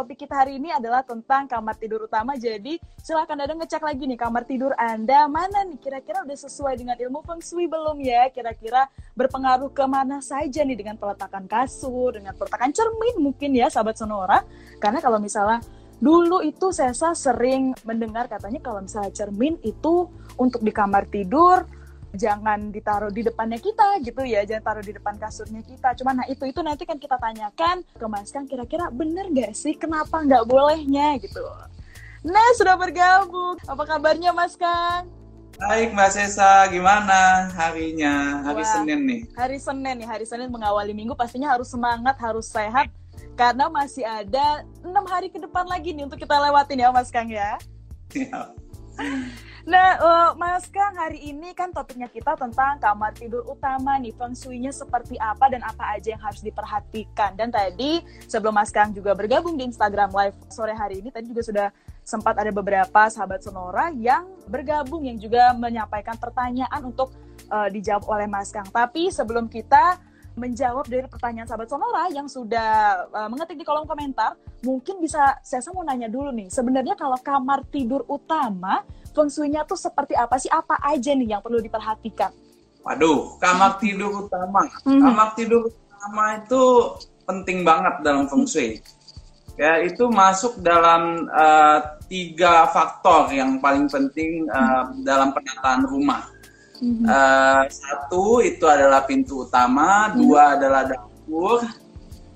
topik 0.00 0.24
kita 0.24 0.32
hari 0.32 0.56
ini 0.56 0.72
adalah 0.72 1.04
tentang 1.04 1.44
kamar 1.44 1.76
tidur 1.76 2.08
utama. 2.08 2.32
Jadi 2.32 2.80
silahkan 3.04 3.36
ada 3.36 3.52
ngecek 3.52 3.84
lagi 3.84 4.08
nih 4.08 4.16
kamar 4.16 4.48
tidur 4.48 4.72
Anda 4.80 5.28
mana 5.28 5.60
nih 5.68 5.76
kira-kira 5.76 6.24
udah 6.24 6.38
sesuai 6.40 6.80
dengan 6.80 6.96
ilmu 6.96 7.20
feng 7.20 7.44
shui 7.44 7.68
belum 7.68 8.00
ya? 8.00 8.32
Kira-kira 8.32 8.88
berpengaruh 9.12 9.68
ke 9.68 9.84
mana 9.84 10.24
saja 10.24 10.64
nih 10.64 10.72
dengan 10.72 10.96
peletakan 10.96 11.44
kasur, 11.44 12.16
dengan 12.16 12.32
peletakan 12.32 12.72
cermin 12.72 13.20
mungkin 13.20 13.52
ya 13.52 13.68
sahabat 13.68 14.00
Sonora. 14.00 14.40
Karena 14.80 15.04
kalau 15.04 15.20
misalnya 15.20 15.60
dulu 16.00 16.40
itu 16.40 16.72
saya 16.72 16.96
sering 16.96 17.76
mendengar 17.84 18.24
katanya 18.24 18.64
kalau 18.64 18.80
misalnya 18.80 19.12
cermin 19.12 19.60
itu 19.60 20.08
untuk 20.40 20.64
di 20.64 20.72
kamar 20.72 21.12
tidur 21.12 21.68
jangan 22.10 22.74
ditaruh 22.74 23.14
di 23.14 23.22
depannya 23.22 23.58
kita 23.62 24.02
gitu 24.02 24.26
ya 24.26 24.42
jangan 24.42 24.64
taruh 24.66 24.84
di 24.84 24.92
depan 24.94 25.14
kasurnya 25.18 25.62
kita. 25.62 25.94
Cuman 26.02 26.22
nah 26.22 26.26
itu 26.26 26.42
itu 26.46 26.60
nanti 26.62 26.82
kan 26.82 26.98
kita 26.98 27.16
tanyakan 27.16 27.86
ke 27.86 28.06
Mas 28.10 28.30
Kang 28.34 28.46
kira-kira 28.50 28.90
bener 28.90 29.30
gak 29.30 29.54
sih 29.54 29.78
kenapa 29.78 30.22
nggak 30.22 30.46
bolehnya 30.46 31.18
gitu. 31.22 31.42
Nah 32.26 32.48
sudah 32.58 32.74
bergabung. 32.76 33.56
Apa 33.64 33.82
kabarnya 33.86 34.34
Mas 34.34 34.58
Kang? 34.58 35.08
Baik 35.60 35.92
Mbak 35.92 36.10
Sesa, 36.16 36.64
gimana 36.72 37.52
harinya? 37.52 38.40
Hari 38.48 38.64
Wah, 38.64 38.72
Senin 38.72 39.00
nih. 39.04 39.20
Hari 39.36 39.58
Senin 39.60 39.94
nih, 40.00 40.08
hari 40.08 40.24
Senin 40.24 40.48
mengawali 40.48 40.96
minggu. 40.96 41.12
Pastinya 41.12 41.52
harus 41.52 41.68
semangat, 41.68 42.16
harus 42.16 42.48
sehat. 42.48 42.88
Karena 43.36 43.68
masih 43.68 44.00
ada 44.08 44.64
enam 44.80 45.04
hari 45.04 45.28
ke 45.28 45.36
depan 45.36 45.68
lagi 45.68 45.92
nih 45.92 46.08
untuk 46.08 46.16
kita 46.16 46.32
lewatin 46.32 46.80
ya 46.80 46.88
Mas 46.88 47.12
Kang 47.12 47.28
ya. 47.28 47.60
Nah, 49.68 50.00
uh, 50.00 50.30
Mas 50.40 50.64
Kang, 50.72 50.96
hari 50.96 51.20
ini 51.20 51.52
kan 51.52 51.68
topiknya 51.68 52.08
kita 52.08 52.32
tentang 52.32 52.80
kamar 52.80 53.12
tidur 53.12 53.44
utama 53.44 54.00
nih, 54.00 54.16
feng 54.16 54.32
shui-nya 54.32 54.72
seperti 54.72 55.20
apa 55.20 55.52
dan 55.52 55.60
apa 55.60 55.96
aja 55.96 56.16
yang 56.16 56.22
harus 56.22 56.40
diperhatikan. 56.40 57.36
Dan 57.36 57.52
tadi 57.52 58.00
sebelum 58.24 58.56
Mas 58.56 58.72
Kang 58.72 58.96
juga 58.96 59.12
bergabung 59.12 59.60
di 59.60 59.68
Instagram 59.68 60.16
Live 60.16 60.36
sore 60.48 60.72
hari 60.72 61.04
ini, 61.04 61.12
tadi 61.12 61.28
juga 61.28 61.44
sudah 61.44 61.68
sempat 62.00 62.40
ada 62.40 62.48
beberapa 62.48 63.06
sahabat 63.12 63.44
Sonora 63.44 63.92
yang 63.92 64.24
bergabung 64.48 65.04
yang 65.04 65.20
juga 65.20 65.52
menyampaikan 65.52 66.16
pertanyaan 66.16 66.80
untuk 66.80 67.12
uh, 67.52 67.68
dijawab 67.68 68.08
oleh 68.08 68.26
Mas 68.26 68.48
Kang. 68.48 68.66
Tapi 68.66 69.12
sebelum 69.12 69.46
kita 69.46 70.00
menjawab 70.38 70.86
dari 70.86 71.06
pertanyaan 71.10 71.48
sahabat 71.48 71.68
Sonora 71.68 72.06
yang 72.12 72.30
sudah 72.30 73.02
uh, 73.10 73.28
mengetik 73.28 73.58
di 73.58 73.64
kolom 73.66 73.86
komentar, 73.86 74.38
mungkin 74.62 75.02
bisa 75.02 75.38
saya 75.42 75.60
mau 75.74 75.82
nanya 75.82 76.06
dulu 76.06 76.30
nih, 76.30 76.48
sebenarnya 76.48 76.94
kalau 76.94 77.18
kamar 77.18 77.66
tidur 77.68 78.06
utama 78.06 78.86
feng 79.10 79.26
shui-nya 79.26 79.66
tuh 79.66 79.76
seperti 79.76 80.14
apa 80.14 80.38
sih? 80.38 80.48
Apa 80.48 80.78
aja 80.86 81.10
nih 81.12 81.34
yang 81.36 81.42
perlu 81.42 81.58
diperhatikan? 81.58 82.30
Waduh, 82.86 83.36
kamar 83.42 83.76
tidur 83.82 84.24
utama. 84.24 84.64
Mm-hmm. 84.86 85.00
Kamar 85.02 85.28
tidur 85.36 85.62
utama 85.68 86.24
itu 86.40 86.64
penting 87.26 87.58
banget 87.66 87.94
dalam 88.06 88.24
feng 88.30 88.46
shui. 88.46 88.80
Ya, 89.60 89.76
itu 89.84 90.08
masuk 90.08 90.62
dalam 90.64 91.28
uh, 91.28 92.00
tiga 92.08 92.64
faktor 92.72 93.28
yang 93.28 93.60
paling 93.60 93.90
penting 93.90 94.48
uh, 94.48 94.88
mm-hmm. 94.88 95.04
dalam 95.04 95.36
penataan 95.36 95.84
rumah. 95.84 96.29
Uh, 96.80 97.62
satu 97.68 98.40
itu 98.40 98.64
adalah 98.64 99.04
pintu 99.04 99.44
utama, 99.44 100.08
mm-hmm. 100.08 100.18
dua 100.24 100.42
adalah 100.56 100.82
dapur, 100.88 101.60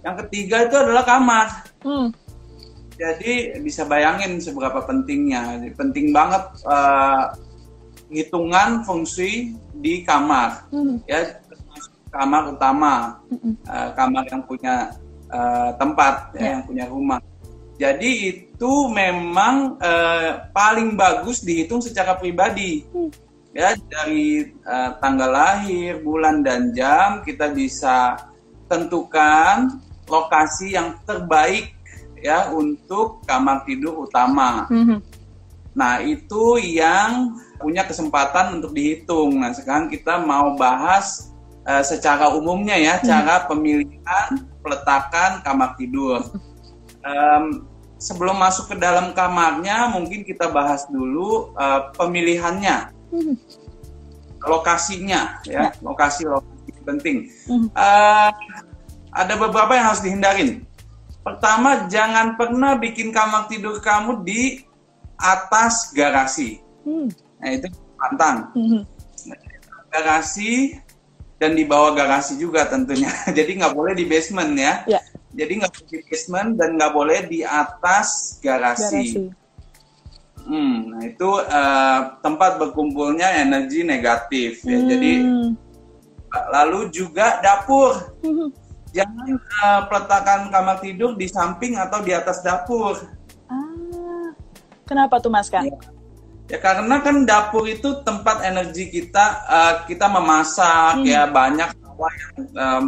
yang 0.04 0.16
ketiga 0.24 0.68
itu 0.68 0.76
adalah 0.76 1.02
kamar. 1.02 1.48
Mm. 1.80 2.12
Jadi 2.94 3.58
bisa 3.58 3.82
bayangin 3.82 4.38
seberapa 4.38 4.84
pentingnya. 4.86 5.58
Penting 5.74 6.14
banget 6.14 6.44
uh, 6.62 7.34
hitungan 8.06 8.86
fungsi 8.86 9.58
di 9.74 10.06
kamar. 10.06 10.70
Hmm. 10.70 11.02
Ya 11.10 11.42
kamar 12.14 12.54
utama, 12.54 13.18
uh, 13.66 13.90
kamar 13.98 14.22
yang 14.30 14.46
punya 14.46 14.94
uh, 15.34 15.74
tempat, 15.74 16.30
ya, 16.38 16.38
ya. 16.38 16.50
yang 16.54 16.62
punya 16.62 16.84
rumah. 16.86 17.18
Jadi 17.74 18.10
itu 18.30 18.72
memang 18.86 19.74
uh, 19.82 20.46
paling 20.54 20.94
bagus 20.94 21.42
dihitung 21.42 21.82
secara 21.82 22.14
pribadi. 22.14 22.86
Hmm. 22.94 23.10
Ya 23.54 23.78
dari 23.86 24.50
uh, 24.66 24.98
tanggal 24.98 25.30
lahir, 25.30 26.02
bulan 26.02 26.42
dan 26.42 26.74
jam 26.74 27.22
kita 27.22 27.54
bisa 27.54 28.18
tentukan 28.66 29.78
lokasi 30.10 30.74
yang 30.74 30.98
terbaik 31.06 31.70
ya 32.18 32.50
untuk 32.50 33.22
kamar 33.28 33.62
tidur 33.62 34.10
utama. 34.10 34.66
Mm-hmm. 34.66 34.98
Nah 35.78 36.02
itu 36.02 36.58
yang 36.58 37.38
punya 37.62 37.86
kesempatan 37.86 38.58
untuk 38.58 38.74
dihitung. 38.74 39.38
Nah 39.38 39.54
sekarang 39.54 39.86
kita 39.86 40.18
mau 40.18 40.58
bahas 40.58 41.30
uh, 41.62 41.84
secara 41.86 42.34
umumnya 42.34 42.74
ya 42.74 42.98
mm-hmm. 42.98 43.06
cara 43.06 43.34
pemilihan 43.46 44.28
peletakan 44.66 45.46
kamar 45.46 45.78
tidur. 45.78 46.26
Um, 47.04 47.68
sebelum 48.00 48.40
masuk 48.40 48.72
ke 48.72 48.76
dalam 48.80 49.12
kamarnya 49.12 49.92
mungkin 49.92 50.24
kita 50.24 50.48
bahas 50.48 50.88
dulu 50.88 51.52
uh, 51.54 51.92
pemilihannya, 51.92 52.92
mm-hmm. 53.14 53.36
lokasinya 54.44 55.38
ya, 55.46 55.70
ya. 55.70 55.70
lokasi 55.80 56.26
lokasi 56.26 56.54
penting. 56.84 57.30
Uh, 57.72 58.30
ada 59.14 59.34
beberapa 59.38 59.72
yang 59.72 59.94
harus 59.94 60.04
dihindarin. 60.04 60.66
Pertama, 61.24 61.88
jangan 61.88 62.36
pernah 62.36 62.76
bikin 62.76 63.08
kamar 63.08 63.48
tidur 63.48 63.80
kamu 63.80 64.20
di 64.26 64.60
atas 65.16 65.88
garasi. 65.96 66.60
Hmm. 66.84 67.08
Nah, 67.40 67.48
itu 67.48 67.72
pantang. 67.96 68.52
Hmm. 68.52 68.82
Garasi 69.88 70.76
dan 71.40 71.56
di 71.56 71.64
bawah 71.64 71.96
garasi 71.96 72.36
juga 72.36 72.68
tentunya. 72.68 73.08
Jadi 73.38 73.56
nggak 73.56 73.72
boleh 73.72 73.96
di 73.96 74.04
basement 74.04 74.52
ya. 74.52 74.84
ya. 74.84 75.00
Jadi 75.32 75.64
nggak 75.64 75.72
boleh 75.72 75.88
di 75.88 76.00
basement 76.04 76.50
dan 76.60 76.68
nggak 76.76 76.92
boleh 76.92 77.18
di 77.24 77.40
atas 77.40 78.38
garasi. 78.44 79.16
garasi. 79.16 79.43
Hmm, 80.44 80.92
nah 80.92 81.00
itu 81.08 81.30
uh, 81.40 81.98
tempat 82.20 82.60
berkumpulnya 82.60 83.40
energi 83.40 83.80
negatif 83.80 84.60
ya. 84.60 84.76
Jadi 84.76 85.12
hmm. 85.24 85.50
lalu 86.52 86.92
juga 86.92 87.40
dapur. 87.40 88.12
Hmm 88.20 88.64
jangan 88.94 89.28
uh, 89.36 89.80
peletakan 89.90 90.40
kamar 90.54 90.78
tidur 90.78 91.18
di 91.18 91.26
samping 91.26 91.74
atau 91.74 92.00
di 92.00 92.14
atas 92.14 92.40
dapur. 92.46 92.94
Ah, 93.50 94.30
kenapa 94.86 95.18
tuh 95.18 95.34
Mas 95.34 95.50
Kang? 95.50 95.66
Ya, 95.66 95.76
ya 96.54 96.58
karena 96.62 97.02
kan 97.02 97.26
dapur 97.26 97.66
itu 97.66 98.00
tempat 98.06 98.46
energi 98.46 98.88
kita, 98.88 99.26
uh, 99.50 99.74
kita 99.90 100.06
memasak 100.06 101.02
hmm. 101.02 101.10
ya 101.10 101.26
banyak 101.26 101.74
hawa 101.82 102.08
yang 102.14 102.34
um, 102.54 102.86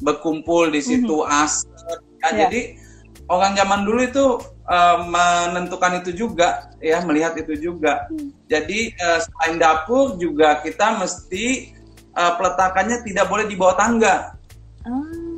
berkumpul 0.00 0.70
di 0.70 0.80
situ 0.80 1.26
hmm. 1.26 1.42
asap. 1.44 1.98
Ya, 2.22 2.30
ya. 2.30 2.30
Jadi 2.46 2.78
orang 3.26 3.58
zaman 3.58 3.82
dulu 3.82 4.00
itu 4.06 4.24
uh, 4.70 4.96
menentukan 5.04 5.98
itu 6.00 6.14
juga, 6.14 6.70
ya 6.78 7.02
melihat 7.02 7.34
itu 7.34 7.58
juga. 7.58 8.06
Hmm. 8.06 8.30
Jadi 8.46 8.94
uh, 9.02 9.18
selain 9.18 9.58
dapur 9.58 10.14
juga 10.16 10.62
kita 10.62 11.02
mesti 11.02 11.74
uh, 12.14 12.38
peletakannya 12.38 13.02
tidak 13.02 13.26
boleh 13.26 13.50
di 13.50 13.58
bawah 13.58 13.74
tangga. 13.74 14.38
Ah 14.86 15.30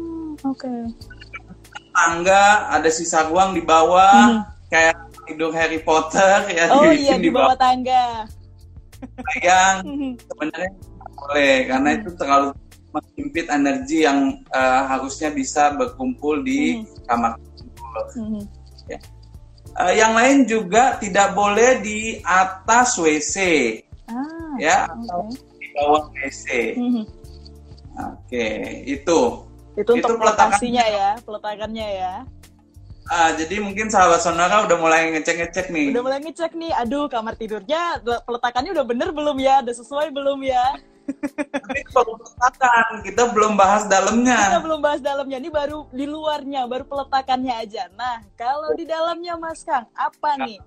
Oke. 0.42 0.66
Okay. 0.66 0.80
Tangga 1.92 2.72
ada 2.72 2.90
sisa 2.90 3.30
ruang 3.30 3.54
di 3.54 3.62
bawah 3.62 4.42
hmm. 4.42 4.42
kayak 4.72 4.96
tidur 5.28 5.54
Harry 5.54 5.78
Potter 5.78 6.48
ya 6.56 6.66
Oh 6.74 6.90
iya 6.90 7.14
di 7.14 7.30
bawah, 7.30 7.54
tangga. 7.54 8.26
Yang 9.38 9.76
hmm. 9.86 10.12
sebenarnya 10.26 10.72
boleh 11.14 11.56
karena 11.70 11.88
hmm. 11.88 11.98
itu 12.02 12.10
terlalu 12.18 12.48
mengimpit 12.92 13.46
energi 13.48 13.98
yang 14.04 14.42
uh, 14.52 14.82
harusnya 14.90 15.30
bisa 15.30 15.72
berkumpul 15.78 16.42
di 16.42 16.82
hmm. 16.82 17.06
kamar 17.06 17.38
Hmm. 18.16 18.48
Ya. 18.88 18.96
Uh, 19.72 19.92
yang 19.96 20.12
lain 20.12 20.44
juga 20.44 21.00
tidak 21.00 21.32
boleh 21.32 21.80
di 21.80 22.20
atas 22.20 23.00
WC, 23.00 23.36
ah, 24.04 24.52
ya 24.60 24.84
okay. 24.84 25.08
atau 25.08 25.20
di 25.32 25.66
bawah 25.72 26.04
WC. 26.12 26.46
Hmm. 26.76 26.92
Oke, 26.92 27.08
okay, 28.28 28.56
itu 28.84 29.20
itu, 29.72 29.90
untuk 29.96 30.20
peletakannya 30.20 30.84
ya, 30.84 31.10
peletakannya 31.24 31.88
ya. 31.88 32.14
Ah, 33.08 33.32
jadi 33.34 33.58
mungkin 33.64 33.88
sahabat 33.88 34.20
sonora 34.20 34.68
udah 34.68 34.76
mulai 34.76 35.08
ngecek-ngecek 35.16 35.72
nih. 35.72 35.88
Udah 35.96 36.04
mulai 36.04 36.20
ngecek 36.20 36.52
nih, 36.52 36.72
aduh 36.76 37.08
kamar 37.08 37.34
tidurnya 37.34 37.98
peletakannya 38.04 38.70
udah 38.76 38.84
bener 38.86 39.08
belum 39.10 39.36
ya, 39.40 39.64
udah 39.64 39.74
sesuai 39.74 40.12
belum 40.12 40.44
ya? 40.44 40.76
Tapi 41.52 41.80
baru 41.90 42.12
peletakan, 42.18 42.90
kita 43.02 43.22
belum 43.34 43.52
bahas 43.58 43.84
dalamnya. 43.90 44.38
Kita 44.38 44.62
belum 44.62 44.80
bahas 44.80 45.00
dalamnya, 45.02 45.36
ini 45.42 45.50
baru 45.50 45.86
di 45.90 46.06
luarnya, 46.06 46.66
baru 46.70 46.84
peletakannya 46.86 47.54
aja. 47.58 47.90
Nah, 47.94 48.22
kalau 48.38 48.74
di 48.74 48.86
dalamnya 48.86 49.34
Mas 49.38 49.62
Kang, 49.66 49.86
apa 49.94 50.30
nih? 50.42 50.58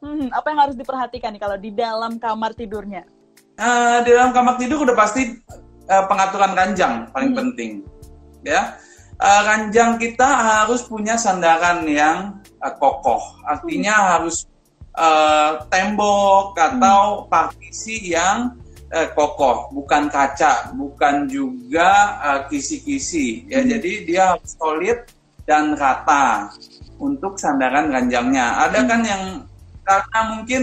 Hmm, 0.00 0.32
apa 0.32 0.46
yang 0.48 0.60
harus 0.64 0.76
diperhatikan 0.80 1.36
nih 1.36 1.42
kalau 1.42 1.56
di 1.60 1.70
dalam 1.76 2.16
kamar 2.16 2.56
tidurnya? 2.56 3.04
Uh, 3.60 4.00
di 4.00 4.16
dalam 4.16 4.32
kamar 4.32 4.56
tidur 4.56 4.88
udah 4.88 4.96
pasti 4.96 5.36
uh, 5.90 6.04
pengaturan 6.06 6.54
ranjang 6.54 7.10
paling 7.10 7.34
hmm. 7.34 7.40
penting 7.42 7.70
ya 8.46 8.78
uh, 9.18 9.40
ranjang 9.44 9.98
kita 9.98 10.24
harus 10.24 10.86
punya 10.86 11.18
sandaran 11.18 11.84
yang 11.84 12.38
uh, 12.62 12.74
kokoh 12.78 13.20
artinya 13.44 13.94
hmm. 13.98 14.06
harus 14.16 14.36
uh, 14.94 15.66
tembok 15.68 16.54
atau 16.54 17.26
hmm. 17.26 17.28
partisi 17.28 18.14
yang 18.14 18.54
uh, 18.92 19.08
kokoh 19.14 19.70
bukan 19.72 20.10
kaca 20.10 20.74
bukan 20.74 21.26
juga 21.30 22.18
kisi 22.50 22.82
kisi-kisi 22.82 23.26
ya 23.50 23.62
hmm. 23.62 23.68
jadi 23.78 23.92
dia 24.04 24.26
solid 24.44 24.98
dan 25.50 25.74
rata 25.74 26.54
untuk 27.00 27.40
sandaran 27.40 27.90
ranjangnya. 27.90 28.60
Ada 28.68 28.84
kan 28.84 29.00
yang 29.02 29.22
karena 29.82 30.20
mungkin 30.36 30.62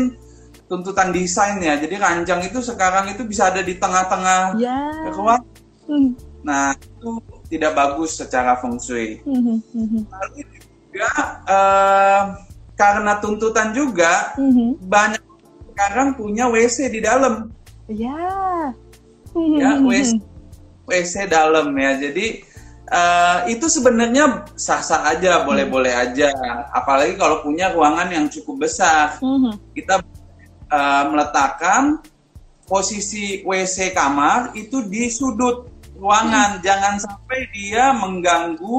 tuntutan 0.70 1.10
desain 1.12 1.60
ya, 1.60 1.76
jadi 1.76 1.98
ranjang 1.98 2.46
itu 2.48 2.62
sekarang 2.62 3.10
itu 3.12 3.26
bisa 3.26 3.50
ada 3.50 3.60
di 3.66 3.76
tengah-tengah 3.76 4.56
Ya. 4.62 4.80
ruangan. 5.12 5.44
Hmm. 5.90 6.14
Nah 6.46 6.72
itu 6.78 7.20
tidak 7.52 7.76
bagus 7.76 8.16
secara 8.16 8.56
feng 8.62 8.78
shui. 8.78 9.20
Mhm, 9.26 9.58
mhm, 9.76 10.02
Lalu 10.08 10.44
juga 10.94 11.12
eh, 11.48 12.24
karena 12.78 13.14
tuntutan 13.20 13.72
juga 13.76 14.38
mhm. 14.38 14.78
banyak 14.88 15.24
sekarang 15.74 16.16
punya 16.16 16.48
WC 16.48 16.94
di 16.94 17.02
dalam. 17.04 17.52
Ya. 17.88 18.72
Ya, 19.38 19.72
WC, 19.80 20.18
WC 20.88 21.14
dalam 21.30 21.72
ya. 21.78 21.96
Jadi 22.00 22.42
eh, 22.88 23.38
itu 23.52 23.66
sebenarnya 23.68 24.48
sah-sah 24.58 25.14
aja, 25.14 25.44
boleh-boleh 25.46 25.94
aja. 25.94 26.32
Apalagi 26.74 27.16
kalau 27.20 27.44
punya 27.44 27.72
ruangan 27.72 28.10
yang 28.12 28.26
cukup 28.28 28.68
besar. 28.68 29.20
mhm. 29.22 29.56
Kita 29.76 30.02
eh, 30.68 31.04
meletakkan 31.12 32.02
posisi 32.68 33.46
WC 33.48 33.96
kamar 33.96 34.52
itu 34.58 34.84
di 34.88 35.08
sudut 35.08 35.72
ruangan. 35.96 36.60
Jangan 36.60 37.00
sampai 37.00 37.40
dia 37.56 37.96
mengganggu 37.96 38.78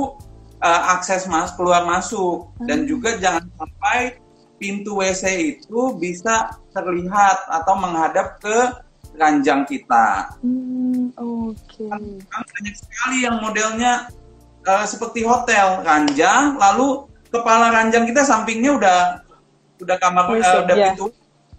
eh, 0.58 0.82
akses 0.90 1.24
mas 1.30 1.54
keluar 1.54 1.86
masuk 1.86 2.50
dan 2.66 2.82
Hmm. 2.82 2.88
juga 2.90 3.14
jangan 3.16 3.46
sampai 3.56 4.18
pintu 4.58 4.98
WC 4.98 5.54
itu 5.54 5.94
bisa 6.02 6.50
terlihat 6.74 7.46
atau 7.46 7.78
menghadap 7.78 8.42
ke 8.42 8.58
ranjang 9.18 9.66
kita. 9.66 10.32
Hmm, 10.40 11.10
Oke. 11.18 11.90
Kan 11.90 12.44
banyak 12.46 12.74
sekali 12.78 13.26
yang 13.26 13.42
modelnya 13.42 14.06
eh, 14.64 14.86
seperti 14.86 15.26
hotel 15.26 15.82
ranjang, 15.82 16.54
lalu 16.56 17.04
kepala 17.28 17.74
ranjang 17.74 18.06
kita 18.06 18.22
sampingnya 18.22 18.78
udah 18.78 18.98
udah 19.78 19.96
kamar 19.98 20.24
WC, 20.30 20.46
eh, 20.46 20.58
udah 20.64 20.76
ya. 20.76 20.86
pintu. 20.94 21.06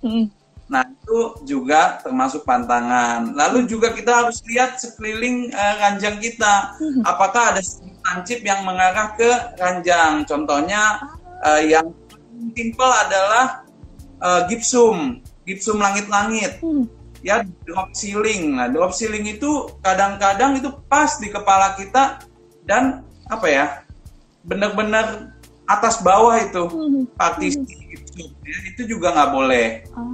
Mhm. 0.01 0.25
Nah 0.69 0.85
itu 0.85 1.17
juga 1.50 1.97
termasuk 2.00 2.45
pantangan. 2.45 3.33
Lalu 3.33 3.65
juga 3.65 3.89
kita 3.89 4.23
harus 4.23 4.39
lihat 4.45 4.77
sekeliling 4.77 5.50
eh, 5.50 5.73
ranjang 5.81 6.21
kita, 6.21 6.77
Mhm. 6.77 7.01
apakah 7.03 7.57
ada 7.57 7.61
lancip 8.06 8.39
yang 8.41 8.63
mengarah 8.63 9.13
ke 9.17 9.29
ranjang. 9.57 10.23
Contohnya 10.23 11.01
eh, 11.39 11.71
yang 11.73 11.89
simple 12.53 12.91
adalah 12.94 13.63
eh, 14.19 14.41
gipsum, 14.51 15.23
gipsum 15.47 15.79
langit-langit 15.79 16.59
Hmm. 16.61 16.85
Ya 17.21 17.44
drop 17.63 17.92
ceiling. 17.92 18.56
Nah, 18.57 18.68
drop 18.68 18.92
ceiling 18.92 19.27
itu 19.27 19.68
kadang-kadang 19.80 20.57
itu 20.57 20.69
pas 20.88 21.19
di 21.19 21.27
kepala 21.27 21.75
kita 21.75 22.24
dan 22.63 23.04
apa 23.27 23.48
ya? 23.48 23.66
Benar-benar 24.44 25.36
atas 25.63 26.01
bawah 26.01 26.33
itu 26.39 26.63
Mhm. 26.66 27.04
partisi 27.13 27.62
gitu. 27.62 28.33
Ya, 28.42 28.57
itu 28.74 28.81
juga 28.89 29.13
nggak 29.13 29.31
boleh. 29.31 29.68
Ah, 29.94 30.07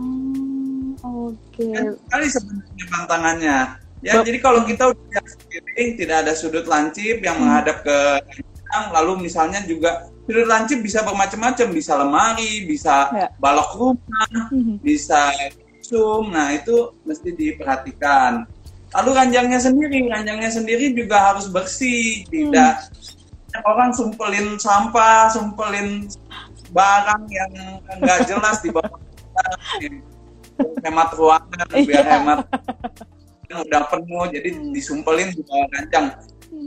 Oke. 1.06 1.70
Kan 1.72 1.86
sekali 1.96 2.28
sebenarnya 2.28 2.86
pantangannya. 2.92 3.58
Ya, 4.04 4.20
Bap- 4.20 4.26
jadi 4.28 4.38
kalau 4.44 4.62
kita 4.68 4.92
udah 4.92 5.24
sekeliling 5.26 5.90
tidak 5.98 6.18
ada 6.28 6.34
sudut 6.36 6.66
lancip 6.68 7.24
yang 7.24 7.42
menghadap 7.42 7.82
ke 7.82 7.98
ranjang, 8.22 8.86
lalu 8.92 9.26
misalnya 9.26 9.64
juga 9.64 10.06
sudut 10.28 10.46
lancip 10.46 10.82
bisa 10.82 11.02
bermacam-macam, 11.02 11.68
bisa 11.72 11.94
lemari, 11.98 12.66
bisa 12.68 13.10
Ya. 13.16 13.28
balok 13.40 13.72
rumah, 13.74 14.28
Mhm. 14.52 14.82
bisa 14.84 15.32
zoom. 15.86 16.34
Nah, 16.34 16.52
itu 16.58 16.94
mesti 17.06 17.30
diperhatikan. 17.32 18.50
Lalu 18.96 19.10
ranjangnya 19.12 19.60
sendiri, 19.60 20.08
ranjangnya 20.08 20.52
sendiri 20.52 20.96
juga 20.96 21.34
harus 21.34 21.52
bersih, 21.52 22.24
tidak 22.32 22.90
orang 23.64 23.96
sumpelin 23.96 24.60
sampah, 24.60 25.32
sumpelin 25.32 26.08
barang 26.76 27.24
yang 27.32 27.52
nggak 28.04 28.28
jelas 28.28 28.60
di 28.60 28.72
bawah 28.72 29.00
hemat 30.84 31.10
ruangan, 31.16 31.68
biar 31.72 32.04
Iya. 32.04 32.04
hemat 32.20 32.40
udah 33.56 33.84
penuh, 33.88 34.26
jadi 34.36 34.50
disumpelin 34.76 35.32
di 35.32 35.42
bawah 35.48 35.68
ranjang. 35.72 36.06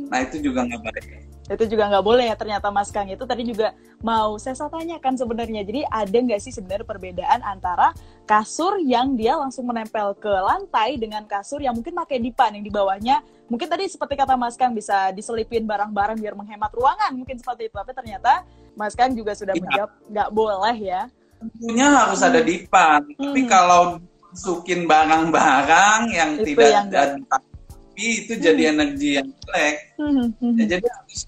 Nah, 0.09 0.19
itu 0.25 0.41
juga 0.41 0.65
nggak 0.65 0.81
baik. 0.81 1.05
Itu 1.49 1.65
juga 1.65 1.89
nggak 1.89 2.05
boleh 2.05 2.29
ya 2.29 2.37
ternyata 2.37 2.69
Mas 2.69 2.93
Kang 2.93 3.09
itu 3.09 3.25
tadi 3.25 3.43
juga 3.49 3.73
mau 4.05 4.37
saya 4.37 4.55
tanyakan 4.55 5.17
sebenarnya. 5.17 5.65
Jadi 5.65 5.81
ada 5.89 6.19
nggak 6.21 6.41
sih 6.45 6.53
sebenarnya 6.53 6.85
perbedaan 6.85 7.41
antara 7.41 7.97
kasur 8.29 8.77
yang 8.85 9.17
dia 9.17 9.35
langsung 9.35 9.65
menempel 9.65 10.13
ke 10.21 10.29
lantai 10.29 11.01
dengan 11.01 11.25
kasur 11.25 11.65
yang 11.65 11.73
mungkin 11.73 11.97
pakai 11.97 12.21
dipan 12.21 12.53
yang 12.61 12.65
di 12.65 12.73
bawahnya? 12.73 13.25
Mungkin 13.49 13.65
tadi 13.65 13.89
seperti 13.89 14.15
kata 14.21 14.37
Mas 14.37 14.61
Kang 14.61 14.77
bisa 14.77 15.09
diselipin 15.17 15.65
barang-barang 15.65 16.21
biar 16.21 16.37
menghemat 16.37 16.69
ruangan 16.77 17.17
mungkin 17.17 17.41
seperti 17.41 17.73
itu. 17.73 17.77
Tapi 17.81 17.93
ternyata 17.97 18.45
Mas 18.77 18.93
Kang 18.93 19.17
juga 19.17 19.33
sudah 19.33 19.57
Iya. 19.57 19.63
menjawab 19.65 19.91
nggak 20.13 20.31
boleh 20.37 20.77
ya. 20.77 21.03
Tentunya 21.39 21.87
harus 21.87 22.21
ada 22.21 22.41
dipan, 22.43 23.01
tapi 23.15 23.41
Hmm. 23.47 23.49
kalau 23.49 23.83
masukin 24.29 24.85
barang-barang 24.85 26.01
yang 26.13 26.31
Itu 26.37 26.53
tidak 26.53 26.69
yang 26.69 26.87
ada 26.93 27.03
itu 27.99 28.33
jadi 28.35 28.71
energi 28.71 29.19
yang 29.19 29.27
jelek. 29.27 29.77
Hmm, 29.99 30.31
hmm, 30.39 30.55
Ya, 30.55 30.65
jadi 30.79 30.87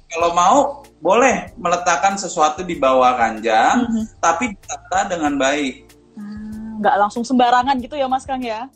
kalau 0.09 0.31
mau 0.33 0.57
boleh 0.99 1.51
meletakkan 1.57 2.15
sesuatu 2.15 2.63
di 2.63 2.75
bawah 2.75 3.11
ranjang, 3.13 3.85
Mhm. 3.85 4.03
tapi 4.19 4.55
ditata 4.55 5.11
dengan 5.11 5.35
baik. 5.35 5.91
Ah, 6.15 6.79
nggak 6.79 6.97
langsung 6.97 7.23
sembarangan 7.23 7.77
gitu 7.79 7.95
ya 7.95 8.07
Mas 8.07 8.23
Kang 8.23 8.41
ya 8.41 8.71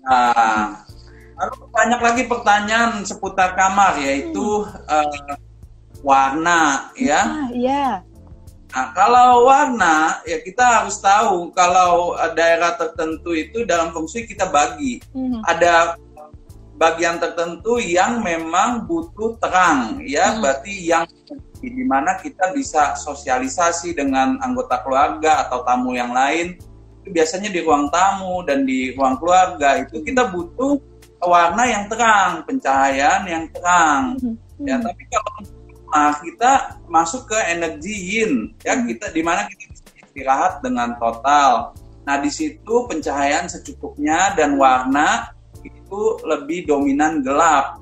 Nah, 0.00 0.80
lalu 1.36 1.56
banyak 1.68 2.00
lagi 2.00 2.22
pertanyaan 2.24 3.04
seputar 3.04 3.52
kamar 3.52 3.98
yaitu 3.98 4.64
eh, 4.88 5.36
warna 6.00 6.88
ya. 6.94 7.20
ah 7.22 7.48
iya 7.52 8.02
Nah, 8.68 8.92
kalau 8.92 9.48
warna 9.48 10.20
ya 10.22 10.38
kita 10.38 10.60
harus 10.60 11.00
tahu 11.00 11.48
kalau 11.52 12.12
eh, 12.14 12.32
daerah 12.32 12.76
tertentu 12.76 13.32
itu 13.32 13.64
dalam 13.64 13.90
feng 13.90 14.04
shui 14.04 14.28
kita 14.28 14.44
bagi. 14.46 15.00
Mhm. 15.10 15.40
Ada 15.42 15.96
bagian 16.78 17.18
tertentu 17.18 17.82
yang 17.82 18.22
memang 18.22 18.86
butuh 18.86 19.34
terang 19.42 19.98
ya, 20.06 20.32
Hmm. 20.32 20.40
berarti 20.40 20.74
yang 20.86 21.04
di 21.58 21.82
mana 21.82 22.14
kita 22.22 22.54
bisa 22.54 22.94
sosialisasi 22.94 23.98
dengan 23.98 24.38
anggota 24.38 24.78
keluarga 24.86 25.42
atau 25.46 25.66
tamu 25.66 25.98
yang 25.98 26.14
lain. 26.14 26.54
Itu 27.02 27.10
biasanya 27.10 27.50
di 27.50 27.66
ruang 27.66 27.90
tamu 27.90 28.46
dan 28.46 28.62
di 28.62 28.94
ruang 28.94 29.18
keluarga 29.18 29.82
itu 29.82 29.98
kita 30.06 30.30
butuh 30.30 30.78
warna 31.18 31.66
yang 31.66 31.90
terang, 31.90 32.46
pencahayaan 32.46 33.22
yang 33.26 33.44
terang. 33.50 34.14
Mhm. 34.22 34.38
Ya, 34.62 34.78
tapi 34.78 35.02
kalau 35.10 35.32
rumah 35.66 36.14
kita 36.22 36.52
masuk 36.86 37.26
ke 37.26 37.38
energi 37.50 37.94
yin, 37.94 38.54
ya 38.62 38.78
kita 38.78 39.10
di 39.10 39.22
mana 39.26 39.50
kita 39.50 39.66
bisa 39.74 39.86
istirahat 39.98 40.62
dengan 40.62 40.94
total. 41.02 41.74
Nah, 42.06 42.16
di 42.22 42.30
situ 42.30 42.86
pencahayaan 42.86 43.50
secukupnya 43.50 44.32
dan 44.38 44.56
warna 44.56 45.34
itu 45.88 46.20
lebih 46.28 46.68
dominan 46.68 47.24
gelap. 47.24 47.80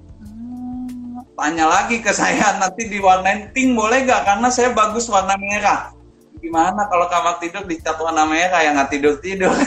Tanya 1.34 1.66
lagi 1.66 1.98
ke 1.98 2.14
saya 2.14 2.54
nanti 2.62 2.86
diwarnain 2.86 3.50
pink 3.50 3.74
boleh 3.74 4.06
gak? 4.06 4.22
Karena 4.22 4.48
saya 4.48 4.70
bagus 4.70 5.10
warna 5.10 5.34
merah. 5.34 5.90
Gimana 6.38 6.86
kalau 6.86 7.10
kamar 7.10 7.42
tidur 7.42 7.66
dicat 7.66 7.98
warna 7.98 8.22
merah 8.22 8.62
yang 8.62 8.78
nggak 8.78 8.90
tidur 8.94 9.18
tidur? 9.18 9.50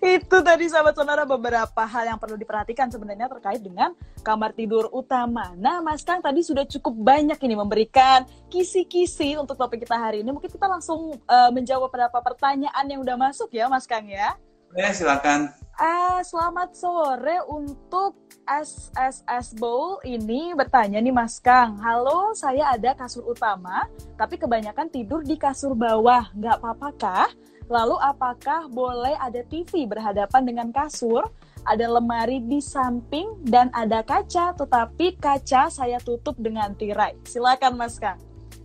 Itu 0.00 0.40
tadi 0.40 0.64
sahabat 0.64 0.96
sonora 0.96 1.28
beberapa 1.28 1.84
hal 1.84 2.08
yang 2.08 2.16
perlu 2.16 2.40
diperhatikan 2.40 2.88
sebenarnya 2.88 3.28
terkait 3.28 3.60
dengan 3.60 3.92
kamar 4.24 4.56
tidur 4.56 4.88
utama. 4.96 5.52
Nah, 5.60 5.84
Mas 5.84 6.00
Kang 6.00 6.24
tadi 6.24 6.40
sudah 6.40 6.64
cukup 6.64 6.96
banyak 6.96 7.36
ini 7.36 7.52
memberikan 7.52 8.24
kisi-kisi 8.48 9.36
untuk 9.36 9.60
topik 9.60 9.84
kita 9.84 10.00
hari 10.00 10.24
ini. 10.24 10.32
Mungkin 10.32 10.48
kita 10.48 10.64
langsung 10.64 11.20
eh, 11.20 11.50
menjawab 11.52 11.92
beberapa 11.92 12.16
pertanyaan 12.24 12.88
yang 12.88 13.04
udah 13.04 13.20
masuk 13.20 13.52
ya, 13.52 13.68
Mas 13.68 13.84
Kang 13.84 14.08
ya. 14.08 14.40
Ya 14.76 14.94
silakan. 14.94 15.50
Ah, 15.80 16.20
selamat 16.20 16.76
sore 16.76 17.40
untuk 17.48 18.20
SSS 18.44 19.56
Bowl 19.56 19.96
ini 20.04 20.52
bertanya 20.52 21.00
nih 21.00 21.14
Mas 21.14 21.40
Kang. 21.40 21.80
Halo, 21.80 22.36
saya 22.36 22.76
ada 22.76 22.92
kasur 22.92 23.24
utama, 23.32 23.88
tapi 24.20 24.36
kebanyakan 24.36 24.92
tidur 24.92 25.24
di 25.24 25.40
kasur 25.40 25.72
bawah. 25.72 26.28
Nggak 26.36 26.60
apa-apa 26.60 26.88
kah? 27.00 27.30
Lalu 27.70 27.96
apakah 28.02 28.68
boleh 28.68 29.14
ada 29.16 29.40
TV 29.46 29.86
berhadapan 29.86 30.42
dengan 30.42 30.68
kasur? 30.74 31.24
Ada 31.64 31.86
lemari 31.86 32.42
di 32.44 32.58
samping 32.58 33.40
dan 33.46 33.70
ada 33.72 34.02
kaca, 34.04 34.52
tetapi 34.58 35.16
kaca 35.16 35.70
saya 35.70 35.96
tutup 36.02 36.34
dengan 36.36 36.74
tirai. 36.76 37.14
Silakan 37.24 37.78
Mas 37.78 37.96
Kang. 37.96 38.18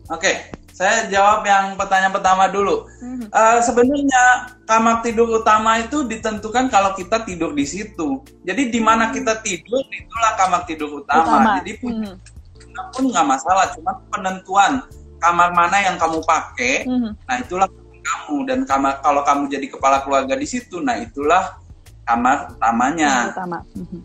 Oke, 0.10 0.36
saya 0.76 1.08
jawab 1.08 1.48
yang 1.48 1.80
pertanyaan 1.80 2.12
pertama 2.12 2.52
dulu. 2.52 2.84
Mhm. 3.00 3.32
Eh, 3.32 3.60
sebenarnya 3.64 4.24
kamar 4.68 5.00
tidur 5.00 5.40
utama 5.40 5.80
itu 5.80 6.04
ditentukan 6.04 6.68
kalau 6.68 6.92
kita 7.00 7.24
tidur 7.24 7.56
di 7.56 7.64
situ. 7.64 8.20
Jadi 8.44 8.76
di 8.76 8.84
mana 8.84 9.08
kita 9.16 9.40
tidur 9.40 9.80
itulah 9.88 10.36
kamar 10.36 10.68
tidur 10.68 11.00
utama. 11.00 11.24
Utama. 11.24 11.52
Jadi 11.64 11.72
punya 11.80 12.12
Mhm. 12.12 12.92
pun 12.92 13.04
nggak 13.08 13.24
masalah, 13.24 13.72
cuma 13.72 14.04
penentuan 14.12 14.84
kamar 15.24 15.56
mana 15.56 15.80
yang 15.80 15.96
kamu 15.96 16.20
pakai. 16.28 16.84
Mhm. 16.84 17.12
Nah 17.24 17.36
itulah 17.40 17.68
kamu 18.04 18.36
dan 18.44 18.60
kamar 18.68 19.00
kalau 19.00 19.24
kamu 19.24 19.48
jadi 19.48 19.72
kepala 19.72 20.04
keluarga 20.04 20.36
di 20.36 20.44
situ, 20.44 20.84
nah 20.84 21.00
itulah 21.00 21.56
kamar 22.04 22.52
utamanya. 22.52 23.32
Utama. 23.32 23.64
Mhm. 23.80 24.00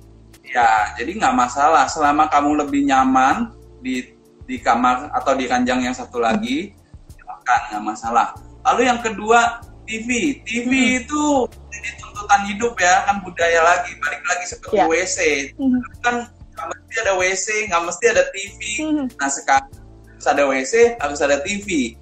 Ya, 0.46 0.94
jadi 0.94 1.18
nggak 1.18 1.34
masalah 1.34 1.90
selama 1.90 2.30
kamu 2.30 2.62
lebih 2.62 2.86
nyaman 2.86 3.50
di 3.82 4.14
di 4.50 4.58
kamar 4.58 5.14
atau 5.14 5.38
di 5.38 5.46
ranjang 5.46 5.86
yang 5.86 5.94
satu 5.94 6.18
lagi 6.18 6.74
silakan 7.14 7.60
nggak 7.70 7.84
masalah 7.86 8.34
lalu 8.66 8.90
yang 8.90 8.98
kedua 8.98 9.62
TV 9.86 10.42
TV 10.42 10.70
hmm. 10.70 11.00
itu 11.06 11.22
jadi 11.70 11.90
tuntutan 12.02 12.42
hidup 12.50 12.74
ya 12.82 13.06
kan 13.06 13.22
budaya 13.22 13.62
lagi 13.62 13.94
balik 14.02 14.22
lagi 14.26 14.44
seperti 14.50 14.82
yeah. 14.82 14.90
WC 14.90 15.18
hmm. 15.54 15.80
kan 16.02 16.14
nggak 16.26 16.66
mesti 16.66 16.94
ada 16.98 17.12
WC 17.14 17.46
nggak 17.70 17.82
mesti 17.86 18.04
ada 18.10 18.24
TV 18.34 18.58
hmm. 18.82 19.06
nah 19.14 19.30
sekarang 19.30 19.70
harus 20.10 20.26
ada 20.26 20.42
WC 20.50 20.74
harus 20.98 21.20
ada 21.22 21.36
TV 21.46 21.94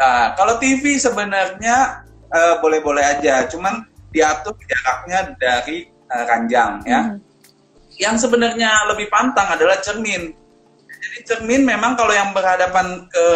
nah 0.00 0.32
kalau 0.32 0.56
TV 0.56 0.96
sebenarnya 0.96 2.08
uh, 2.32 2.54
boleh-boleh 2.64 3.04
aja 3.04 3.44
cuman 3.52 3.84
diatur 4.08 4.56
jaraknya 4.64 5.36
dari 5.36 5.92
uh, 6.08 6.24
ranjang 6.24 6.80
ya 6.88 7.00
hmm. 7.12 7.16
yang 8.00 8.16
sebenarnya 8.16 8.88
lebih 8.88 9.12
pantang 9.12 9.52
adalah 9.52 9.76
cermin 9.84 10.41
jadi 11.12 11.28
cermin 11.28 11.68
memang 11.68 11.92
kalau 11.92 12.08
yang 12.16 12.32
berhadapan 12.32 13.04
ke 13.12 13.26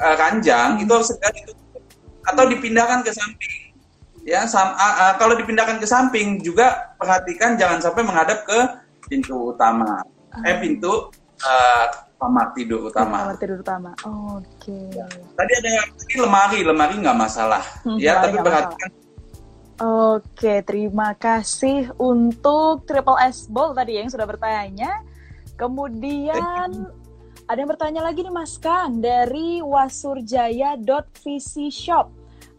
uh, 0.00 0.14
ranjang 0.16 0.80
itu 0.80 0.88
harus 0.88 1.12
segera 1.12 1.36
ditutup 1.36 1.84
atau 2.24 2.44
dipindahkan 2.48 3.04
ke 3.04 3.12
samping. 3.12 3.76
Ya, 4.24 4.48
sam, 4.48 4.72
uh, 4.72 4.80
uh, 4.80 5.12
kalau 5.20 5.36
dipindahkan 5.36 5.76
ke 5.76 5.84
samping 5.84 6.40
juga 6.40 6.96
perhatikan 6.96 7.60
jangan 7.60 7.84
sampai 7.84 8.08
menghadap 8.08 8.48
ke 8.48 8.58
pintu 9.04 9.52
utama. 9.52 10.00
Uh. 10.32 10.48
Eh 10.48 10.56
pintu 10.64 11.12
uh, 11.44 11.86
kamar 12.16 12.56
tidur 12.56 12.88
utama. 12.88 13.28
Kamar 13.28 13.36
tidur 13.36 13.60
utama. 13.60 13.92
Oke. 14.00 14.72
Okay. 14.72 14.84
Ya. 14.96 15.04
Tadi 15.12 15.52
ada 15.60 15.70
tadi 15.92 16.14
lemari, 16.16 16.58
lemari 16.64 16.94
nggak 17.04 17.18
masalah. 17.20 17.60
Hmm, 17.84 18.00
ya, 18.00 18.24
tapi 18.24 18.40
perhatikan 18.40 18.88
Oke, 19.74 20.62
terima 20.62 21.18
kasih 21.18 21.90
untuk 21.98 22.86
Triple 22.86 23.18
S 23.26 23.50
Ball 23.50 23.74
tadi 23.74 23.98
yang 23.98 24.06
sudah 24.06 24.22
bertanya. 24.22 25.02
Kemudian 25.54 26.90
ada 27.44 27.58
yang 27.60 27.70
bertanya 27.70 28.02
lagi 28.02 28.24
nih 28.24 28.32
Mas 28.34 28.58
Kang 28.58 28.98
dari 28.98 29.60
wasurjaya.vc 29.60 31.52
shop. 31.70 32.10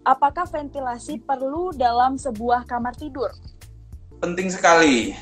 Apakah 0.06 0.46
ventilasi 0.46 1.26
perlu 1.26 1.74
dalam 1.74 2.16
sebuah 2.16 2.70
kamar 2.70 2.94
tidur? 2.94 3.34
Penting 4.22 4.54
sekali. 4.54 5.18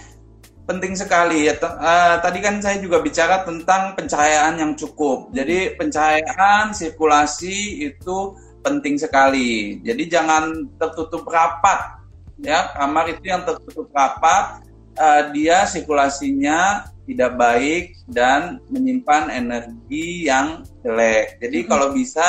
Penting 0.68 0.94
sekali 1.00 1.48
ya. 1.48 1.56
Uh, 1.64 2.20
tadi 2.20 2.44
kan 2.44 2.60
saya 2.60 2.84
juga 2.84 3.00
bicara 3.00 3.48
tentang 3.48 3.96
pencahayaan 3.96 4.60
yang 4.60 4.76
cukup. 4.76 5.32
Jadi 5.32 5.80
pencahayaan 5.80 6.76
sirkulasi 6.76 7.88
itu 7.88 8.36
penting 8.60 9.00
sekali. 9.00 9.80
Jadi 9.80 10.04
jangan 10.12 10.68
tertutup 10.76 11.24
rapat 11.32 12.04
ya. 12.44 12.76
Kamar 12.76 13.08
itu 13.08 13.24
yang 13.24 13.48
tertutup 13.48 13.88
rapat 13.96 14.68
uh, 14.98 15.30
dia 15.34 15.66
sirkulasinya 15.66 16.90
tidak 17.04 17.36
baik 17.36 17.86
dan 18.08 18.64
menyimpan 18.72 19.28
energi 19.28 20.28
yang 20.28 20.64
jelek. 20.82 21.40
Jadi 21.44 21.58
hmm. 21.64 21.68
kalau 21.68 21.88
bisa, 21.92 22.24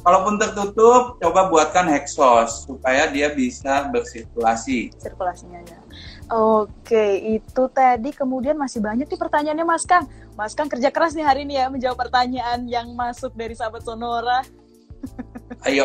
kalaupun 0.00 0.40
tertutup, 0.40 1.20
coba 1.20 1.52
buatkan 1.52 1.88
hexos 1.92 2.64
supaya 2.64 3.08
dia 3.12 3.32
bisa 3.32 3.88
bersirkulasi. 3.92 4.92
Sirkulasinya 4.96 5.60
ya. 5.68 5.80
Oke, 6.32 7.36
itu 7.36 7.62
tadi 7.68 8.08
kemudian 8.16 8.56
masih 8.56 8.80
banyak 8.80 9.04
nih 9.04 9.20
pertanyaannya 9.20 9.66
Mas 9.68 9.84
Kang. 9.84 10.08
Mas 10.34 10.56
Kang 10.56 10.72
kerja 10.72 10.88
keras 10.88 11.12
nih 11.12 11.28
hari 11.28 11.44
ini 11.44 11.60
ya 11.60 11.68
menjawab 11.68 12.08
pertanyaan 12.08 12.64
yang 12.64 12.96
masuk 12.96 13.36
dari 13.36 13.52
sahabat 13.52 13.84
Sonora. 13.84 14.40
Ayo. 15.68 15.84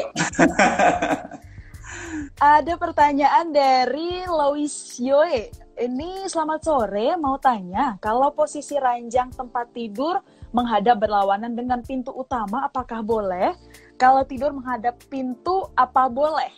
Ada 2.40 2.80
pertanyaan 2.80 3.52
dari 3.52 4.24
Lois 4.32 4.96
Yoe 4.96 5.52
ini 5.80 6.28
selamat 6.28 6.60
sore, 6.60 7.16
mau 7.16 7.40
tanya, 7.40 7.96
kalau 8.04 8.36
posisi 8.36 8.76
ranjang 8.76 9.32
tempat 9.32 9.72
tidur 9.72 10.20
menghadap 10.52 11.00
berlawanan 11.00 11.56
dengan 11.56 11.80
pintu 11.80 12.12
utama, 12.12 12.68
apakah 12.68 13.00
boleh? 13.00 13.56
Kalau 13.96 14.28
tidur 14.28 14.52
menghadap 14.52 15.00
pintu, 15.08 15.72
apa 15.80 16.12
boleh? 16.12 16.52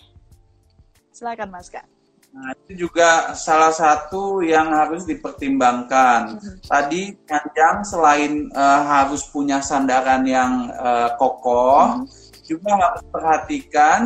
Silakan, 1.14 1.54
Mas 1.54 1.70
Kak. 1.70 1.86
Nah, 2.32 2.56
itu 2.66 2.88
juga 2.88 3.36
salah 3.36 3.76
satu 3.76 4.40
yang 4.40 4.72
harus 4.72 5.04
dipertimbangkan. 5.04 6.40
Mm-hmm. 6.40 6.56
Tadi 6.64 7.02
ranjang 7.28 7.78
selain 7.84 8.34
uh, 8.56 8.82
harus 8.88 9.28
punya 9.28 9.60
sandaran 9.60 10.24
yang 10.24 10.72
uh, 10.80 11.12
kokoh, 11.20 12.08
mm-hmm. 12.08 12.42
juga 12.48 12.72
harus 12.74 13.04
perhatikan 13.12 14.00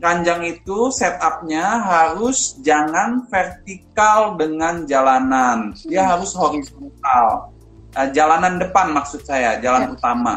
ranjang 0.00 0.42
itu 0.48 0.88
setupnya 0.88 1.84
harus 1.84 2.56
jangan 2.64 3.28
vertikal 3.28 4.34
dengan 4.34 4.88
jalanan, 4.88 5.76
dia 5.84 6.02
hmm. 6.02 6.10
harus 6.16 6.32
horizontal. 6.32 7.52
Uh, 7.92 8.08
jalanan 8.14 8.56
depan 8.56 8.96
maksud 8.96 9.20
saya, 9.22 9.60
jalan 9.60 9.92
ya. 9.92 9.94
utama. 9.94 10.34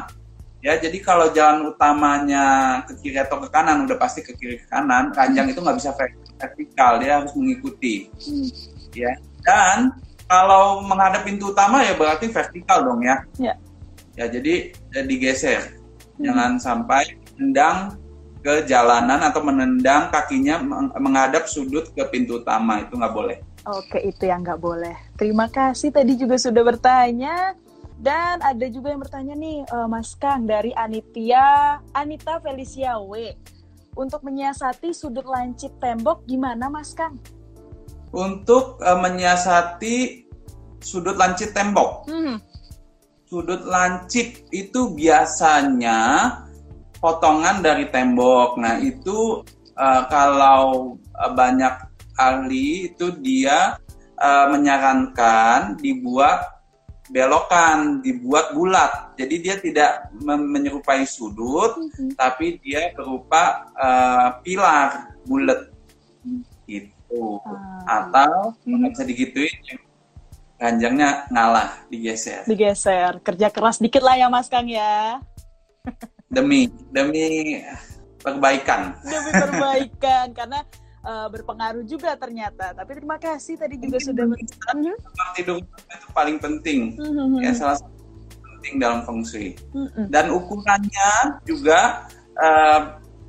Ya, 0.64 0.80
jadi 0.80 0.96
kalau 1.04 1.28
jalan 1.36 1.76
utamanya 1.76 2.80
ke 2.88 2.96
kiri 3.04 3.20
atau 3.20 3.40
ke 3.44 3.52
kanan, 3.52 3.84
udah 3.84 4.00
pasti 4.00 4.24
ke 4.24 4.32
kiri 4.36 4.64
ke 4.64 4.68
kanan. 4.68 5.12
Ranjang 5.12 5.52
itu 5.52 5.60
nggak 5.60 5.78
bisa 5.80 5.92
vertikal, 6.40 7.00
dia 7.00 7.20
harus 7.20 7.32
mengikuti. 7.36 8.12
Hmm. 8.20 8.48
Ya, 8.94 9.12
dan 9.44 9.96
kalau 10.28 10.84
menghadap 10.84 11.24
pintu 11.24 11.52
utama 11.52 11.84
ya 11.84 11.96
berarti 11.96 12.28
vertikal 12.32 12.84
dong 12.84 13.04
ya. 13.04 13.16
Ya, 13.40 13.54
ya 14.16 14.26
jadi 14.28 14.76
ya 14.92 15.02
digeser, 15.08 15.62
hmm. 16.20 16.24
jangan 16.24 16.52
sampai 16.60 17.16
tendang 17.36 18.03
ke 18.44 18.68
jalanan 18.68 19.24
atau 19.24 19.40
menendang 19.40 20.12
kakinya 20.12 20.60
menghadap 21.00 21.48
sudut 21.48 21.88
ke 21.96 22.04
pintu 22.12 22.44
utama 22.44 22.84
itu 22.84 23.00
nggak 23.00 23.16
boleh. 23.16 23.38
Oke 23.64 24.04
itu 24.04 24.28
yang 24.28 24.44
nggak 24.44 24.60
boleh. 24.60 24.92
Terima 25.16 25.48
kasih 25.48 25.96
tadi 25.96 26.20
juga 26.20 26.36
sudah 26.36 26.60
bertanya 26.68 27.56
dan 28.04 28.44
ada 28.44 28.68
juga 28.68 28.92
yang 28.92 29.00
bertanya 29.00 29.34
nih 29.40 29.64
uh, 29.72 29.88
Mas 29.88 30.12
Kang 30.20 30.44
dari 30.44 30.76
Anitia 30.76 31.80
Anita 31.96 32.44
Felicia 32.44 33.00
W. 33.00 33.32
Untuk 33.96 34.26
menyiasati 34.28 34.92
sudut 34.92 35.24
lancip 35.24 35.72
tembok 35.80 36.28
gimana 36.28 36.68
Mas 36.68 36.92
Kang? 36.92 37.16
Untuk 38.12 38.84
uh, 38.84 39.00
menyiasati 39.00 40.28
sudut 40.84 41.16
lancip 41.16 41.56
tembok. 41.56 42.12
Hmm. 42.12 42.44
Sudut 43.24 43.64
lancip 43.64 44.52
itu 44.52 44.92
biasanya 44.92 45.98
potongan 47.04 47.60
dari 47.60 47.92
tembok. 47.92 48.56
Nah, 48.56 48.80
itu 48.80 49.44
uh, 49.76 50.04
kalau 50.08 50.96
uh, 51.20 51.32
banyak 51.36 51.76
ahli 52.16 52.96
itu 52.96 53.12
dia 53.20 53.76
uh, 54.24 54.48
menyarankan 54.48 55.76
dibuat 55.84 56.54
belokan, 57.12 58.00
dibuat 58.00 58.56
bulat. 58.56 59.12
Jadi 59.20 59.36
dia 59.44 59.56
tidak 59.60 60.08
menyerupai 60.24 61.04
sudut, 61.04 61.76
mm-hmm. 61.76 62.16
tapi 62.16 62.64
dia 62.64 62.96
berupa 62.96 63.68
uh, 63.76 64.40
pilar 64.40 65.12
bulat 65.28 65.68
gitu. 66.64 67.44
Ah. 67.44 68.08
Atau 68.08 68.56
mm-hmm. 68.64 68.88
bisa 68.96 69.04
digituin 69.04 69.60
ranjangnya 70.56 71.28
ngalah 71.28 71.84
digeser. 71.92 72.48
Digeser, 72.48 73.20
kerja 73.20 73.52
keras 73.52 73.84
dikit 73.84 74.00
lah 74.00 74.16
ya 74.16 74.32
Mas 74.32 74.48
Kang 74.48 74.72
ya. 74.72 75.20
demi 76.34 76.68
demi 76.90 77.62
perbaikan. 78.20 78.98
Demi 79.06 79.32
perbaikan 79.32 80.26
karena 80.34 80.60
uh, 81.06 81.28
berpengaruh 81.30 81.84
juga 81.86 82.16
ternyata. 82.18 82.74
Tapi 82.74 82.92
terima 82.98 83.22
kasih 83.22 83.60
tadi 83.60 83.78
juga 83.78 84.00
Mungkin 84.02 84.08
sudah 84.10 84.26
tempat 84.34 85.28
tidur 85.38 85.56
itu 85.62 86.08
paling 86.16 86.38
penting. 86.42 86.82
Mm-hmm. 86.98 87.44
ya 87.44 87.52
salah 87.54 87.78
satu 87.78 87.94
penting 88.42 88.74
dalam 88.80 89.00
feng 89.06 89.22
shui. 89.22 89.54
Mm-hmm. 89.76 90.06
dan 90.10 90.26
ukurannya 90.32 91.12
juga 91.44 92.10
uh, 92.40 92.82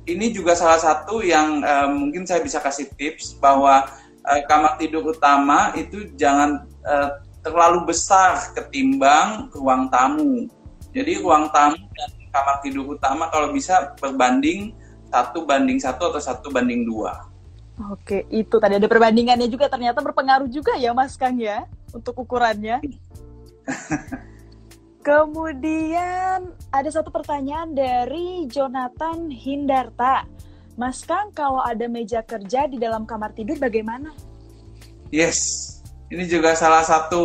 ini 0.05 0.31
juga 0.31 0.53
salah 0.53 0.79
satu 0.79 1.21
yang 1.21 1.65
uh, 1.65 1.89
mungkin 1.89 2.23
saya 2.29 2.41
bisa 2.41 2.61
kasih 2.61 2.89
tips 2.93 3.37
bahwa 3.41 3.89
uh, 4.25 4.41
kamar 4.45 4.77
tidur 4.77 5.01
utama 5.11 5.73
itu 5.73 6.13
jangan 6.13 6.65
uh, 6.85 7.09
terlalu 7.41 7.93
besar 7.93 8.41
ketimbang 8.57 9.49
ruang 9.53 9.89
tamu. 9.93 10.49
Jadi 10.95 11.21
ruang 11.21 11.51
tamu 11.51 11.77
dan 11.93 12.09
kamar 12.35 12.59
tidur 12.59 12.99
utama 12.99 13.31
kalau 13.31 13.55
bisa 13.55 13.95
berbanding 13.95 14.75
satu 15.07 15.47
banding 15.47 15.79
satu 15.79 16.11
atau 16.11 16.19
satu 16.19 16.51
banding 16.51 16.83
dua. 16.83 17.31
Oke, 17.91 18.23
itu 18.31 18.55
tadi 18.59 18.79
ada 18.79 18.87
perbandingannya 18.87 19.47
juga 19.51 19.67
ternyata 19.67 19.99
berpengaruh 19.99 20.47
juga 20.51 20.75
ya 20.75 20.91
Mas 20.91 21.15
Kang 21.15 21.39
ya 21.39 21.67
untuk 21.91 22.27
ukurannya. 22.27 22.83
Kemudian 25.05 26.49
ada 26.71 26.89
satu 26.89 27.13
pertanyaan 27.13 27.75
dari 27.75 28.47
Jonathan 28.47 29.27
Hindarta. 29.29 30.25
Mas 30.75 31.03
Kang, 31.03 31.31
kalau 31.31 31.63
ada 31.63 31.87
meja 31.87 32.19
kerja 32.23 32.67
di 32.67 32.75
dalam 32.79 33.07
kamar 33.07 33.31
tidur 33.31 33.55
bagaimana? 33.59 34.11
Yes, 35.13 35.71
ini 36.11 36.27
juga 36.27 36.57
salah 36.57 36.83
satu 36.83 37.23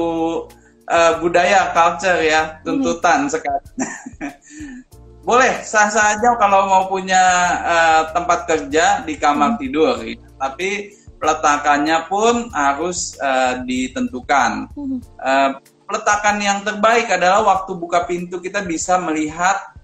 uh, 0.87 1.12
budaya 1.19 1.73
culture 1.73 2.21
ya, 2.21 2.62
tuntutan 2.62 3.26
hmm. 3.26 3.33
sekali. 3.33 3.67
boleh 5.21 5.61
sah-sah 5.62 6.17
aja 6.17 6.33
kalau 6.41 6.65
mau 6.67 6.85
punya 6.89 7.21
uh, 7.61 8.03
tempat 8.17 8.49
kerja 8.49 9.05
di 9.05 9.21
kamar 9.21 9.57
hmm. 9.57 9.61
tidur 9.61 9.95
ya. 10.00 10.17
tapi 10.41 10.97
peletakannya 11.21 12.09
pun 12.09 12.49
harus 12.57 13.21
uh, 13.21 13.61
ditentukan 13.69 14.73
hmm. 14.73 14.99
uh, 15.21 15.61
peletakan 15.91 16.39
yang 16.39 16.59
terbaik 16.62 17.11
adalah 17.11 17.43
waktu 17.43 17.75
buka 17.75 18.07
pintu 18.07 18.39
kita 18.39 18.62
bisa 18.62 18.95
melihat 19.03 19.75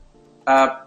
uh, 0.47 0.87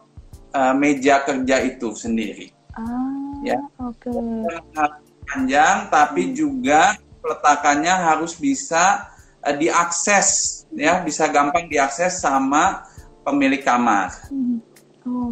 uh, 0.56 0.74
meja 0.79 1.20
kerja 1.27 1.60
itu 1.68 1.91
sendiri. 1.91 2.56
Ah, 2.72 3.44
ya. 3.44 3.60
Oke. 3.84 4.08
Okay. 4.08 4.88
Panjang, 5.29 5.91
tapi 5.91 6.32
juga 6.32 6.96
peletakannya 7.20 7.91
harus 7.91 8.39
bisa 8.39 9.12
uh, 9.44 9.56
diakses, 9.60 10.63
ya, 10.72 11.03
bisa 11.03 11.27
gampang 11.27 11.68
diakses 11.68 12.24
sama 12.24 12.88
pemilik 13.24 13.62
kamar. 13.62 14.12
Hmm. 14.30 14.60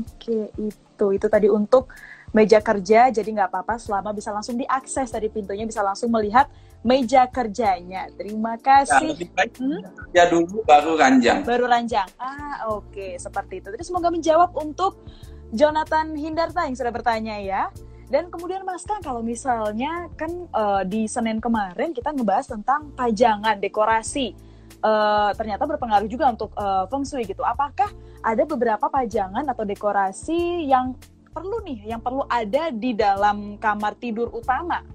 Oke, 0.01 0.49
itu 0.57 1.05
itu 1.13 1.27
tadi 1.29 1.47
untuk 1.51 1.91
meja 2.35 2.59
kerja, 2.59 3.07
jadi 3.09 3.25
nggak 3.25 3.49
apa-apa 3.49 3.79
selama 3.79 4.11
bisa 4.11 4.29
langsung 4.35 4.59
diakses 4.59 5.09
dari 5.09 5.31
pintunya, 5.31 5.63
bisa 5.63 5.79
langsung 5.79 6.11
melihat 6.11 6.51
meja 6.83 7.25
kerjanya. 7.27 8.11
Terima 8.13 8.59
kasih. 8.59 9.15
Ya, 9.15 9.45
hmm? 9.59 9.79
ya 10.13 10.23
dulu 10.29 10.61
baru 10.67 10.99
ranjang. 10.99 11.41
Baru 11.47 11.65
ranjang. 11.65 12.07
Ah, 12.19 12.67
oke, 12.69 12.93
okay. 12.93 13.11
seperti 13.17 13.63
itu. 13.63 13.67
Jadi 13.73 13.83
semoga 13.83 14.11
menjawab 14.13 14.53
untuk 14.55 15.01
Jonathan 15.55 16.13
Hindarta 16.15 16.67
yang 16.67 16.75
sudah 16.75 16.91
bertanya 16.91 17.39
ya. 17.39 17.63
Dan 18.07 18.31
kemudian 18.31 18.63
Mas 18.63 18.87
Kang, 18.87 19.03
kalau 19.03 19.19
misalnya 19.19 20.07
kan 20.15 20.31
uh, 20.55 20.83
di 20.87 21.11
Senin 21.11 21.43
kemarin 21.43 21.91
kita 21.91 22.15
ngebahas 22.15 22.47
tentang 22.47 22.95
pajangan, 22.95 23.59
dekorasi. 23.59 24.31
Uh, 24.77 25.33
ternyata 25.33 25.65
berpengaruh 25.65 26.05
juga 26.05 26.29
untuk 26.29 26.53
uh, 26.53 26.85
feng 26.85 27.01
shui 27.01 27.25
gitu. 27.25 27.41
Apakah 27.41 27.89
ada 28.21 28.43
beberapa 28.45 28.85
pajangan 28.85 29.41
atau 29.49 29.65
dekorasi 29.65 30.69
yang 30.69 30.93
perlu 31.33 31.61
nih, 31.65 31.93
yang 31.93 32.01
perlu 32.01 32.25
ada 32.29 32.69
di 32.69 32.93
dalam 32.93 33.57
kamar 33.57 33.97
tidur 33.97 34.29
utama? 34.29 34.85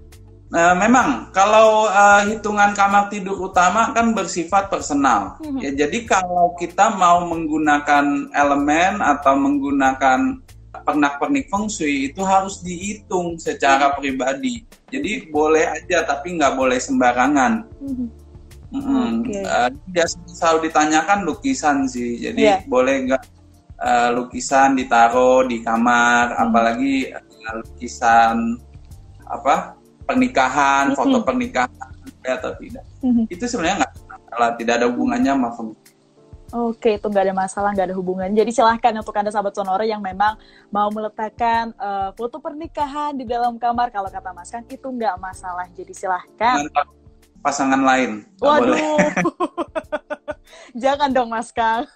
Uh, 0.53 0.77
memang 0.77 1.33
kalau 1.33 1.89
uh, 1.89 2.21
hitungan 2.29 2.77
kamar 2.77 3.09
tidur 3.09 3.49
utama 3.49 3.89
kan 3.91 4.13
bersifat 4.13 4.69
personal. 4.69 5.35
Mm 5.41 5.49
-hmm. 5.49 5.59
Ya, 5.65 5.71
jadi 5.85 5.99
kalau 6.05 6.53
kita 6.55 6.93
mau 6.93 7.25
menggunakan 7.25 8.29
elemen 8.31 9.01
atau 9.01 9.33
menggunakan 9.35 10.43
pernak-pernik 10.83 11.47
feng 11.47 11.69
shui 11.71 12.11
itu 12.11 12.21
harus 12.21 12.59
dihitung 12.61 13.39
secara 13.39 13.95
pribadi. 13.95 14.65
Jadi 14.89 15.31
boleh 15.31 15.69
aja 15.69 16.05
tapi 16.05 16.37
nggak 16.37 16.53
boleh 16.53 16.77
sembarangan. 16.77 17.65
Mm-hmm. 17.81 18.07
Okay. 18.73 19.45
Uh, 19.45 19.69
biasanya 19.93 20.33
selalu 20.33 20.59
ditanyakan 20.69 21.19
lukisan 21.29 21.85
sih. 21.85 22.17
Jadi 22.17 22.41
yeah. 22.41 22.59
boleh 22.65 23.05
nggak 23.05 23.23
uh, 23.77 24.09
lukisan 24.17 24.73
ditaruh 24.73 25.45
di 25.45 25.61
kamar, 25.61 26.33
mm-hmm. 26.33 26.43
apalagi 26.49 26.93
uh, 27.13 27.53
lukisan 27.61 28.57
apa 29.29 29.77
pernikahan, 30.09 30.91
mm-hmm. 30.91 30.97
foto 30.97 31.17
pernikahan 31.21 31.69
atau 32.25 32.51
tidak. 32.57 32.83
Mm-hmm. 33.05 33.25
Itu 33.29 33.45
sebenarnya 33.45 33.85
nggak 33.85 34.51
tidak 34.57 34.73
ada 34.81 34.87
hubungannya 34.89 35.31
sama 35.37 35.49
feng 35.53 35.71
Oke, 36.53 37.01
itu 37.01 37.09
nggak 37.09 37.25
ada 37.25 37.33
masalah, 37.33 37.73
nggak 37.73 37.87
ada 37.89 37.97
hubungan. 37.97 38.29
Jadi 38.29 38.53
silahkan 38.53 38.93
untuk 38.93 39.17
anda 39.17 39.33
sahabat 39.33 39.57
sonora 39.57 39.89
yang 39.89 40.05
memang 40.05 40.37
mau 40.69 40.85
meletakkan 40.93 41.73
uh, 41.81 42.13
foto 42.13 42.37
pernikahan 42.37 43.17
di 43.17 43.25
dalam 43.25 43.57
kamar, 43.57 43.89
kalau 43.89 44.05
kata 44.05 44.37
Mas 44.37 44.53
Kang 44.53 44.61
itu 44.69 44.85
nggak 44.85 45.17
masalah. 45.17 45.65
Jadi 45.73 45.97
silahkan. 45.97 46.69
Pasangan 47.43 47.81
lain. 47.83 48.23
Waduh. 48.39 48.73
Boleh. 48.73 49.11
Jangan 50.83 51.11
dong 51.11 51.29
Mas 51.29 51.51
Kang. 51.51 51.85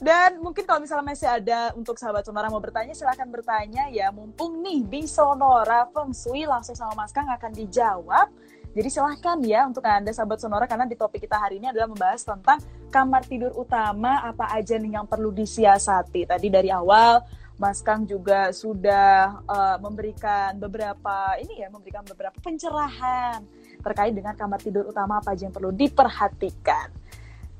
Dan 0.00 0.40
mungkin 0.40 0.64
kalau 0.64 0.80
misalnya 0.80 1.12
masih 1.12 1.28
ada 1.28 1.76
untuk 1.76 2.00
sahabat 2.00 2.24
sonora 2.24 2.48
mau 2.48 2.58
bertanya, 2.58 2.96
silahkan 2.96 3.28
bertanya 3.28 3.86
ya. 3.92 4.10
Mumpung 4.10 4.64
nih 4.64 4.82
di 4.82 5.06
sonora 5.06 5.86
feng 5.94 6.10
shui 6.10 6.48
langsung 6.48 6.74
sama 6.74 7.04
Mas 7.04 7.12
Kang 7.14 7.28
akan 7.28 7.52
dijawab 7.54 8.28
jadi 8.70 8.86
silahkan 8.86 9.38
ya 9.42 9.66
untuk 9.66 9.82
Anda 9.82 10.14
sahabat 10.14 10.38
Sonora 10.38 10.70
karena 10.70 10.86
di 10.86 10.94
topik 10.94 11.26
kita 11.26 11.34
hari 11.34 11.58
ini 11.58 11.74
adalah 11.74 11.90
membahas 11.90 12.22
tentang 12.22 12.62
kamar 12.94 13.26
tidur 13.26 13.50
utama 13.58 14.22
apa 14.22 14.46
aja 14.54 14.78
nih 14.78 14.94
yang 14.94 15.06
perlu 15.10 15.34
disiasati. 15.34 16.30
Tadi 16.30 16.46
dari 16.46 16.70
awal 16.70 17.18
Mas 17.60 17.84
Kang 17.84 18.08
juga 18.08 18.56
sudah 18.56 19.44
uh, 19.44 19.76
memberikan 19.84 20.56
beberapa 20.56 21.36
ini 21.36 21.60
ya 21.60 21.68
memberikan 21.68 22.00
beberapa 22.08 22.32
pencerahan 22.40 23.44
terkait 23.84 24.16
dengan 24.16 24.32
kamar 24.32 24.56
tidur 24.64 24.88
utama 24.88 25.20
apa 25.20 25.36
aja 25.36 25.44
yang 25.44 25.52
perlu 25.52 25.68
diperhatikan. 25.68 26.88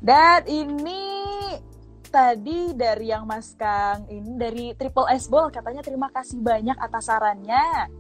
Dan 0.01 0.49
ini 0.49 1.05
tadi 2.09 2.73
dari 2.73 3.13
yang 3.13 3.29
Mas 3.29 3.53
Kang 3.61 4.09
ini 4.09 4.41
dari 4.41 4.73
Triple 4.73 5.05
S 5.13 5.29
Ball 5.29 5.53
katanya 5.53 5.85
terima 5.85 6.09
kasih 6.09 6.41
banyak 6.41 6.81
atas 6.81 7.05
sarannya. 7.05 7.93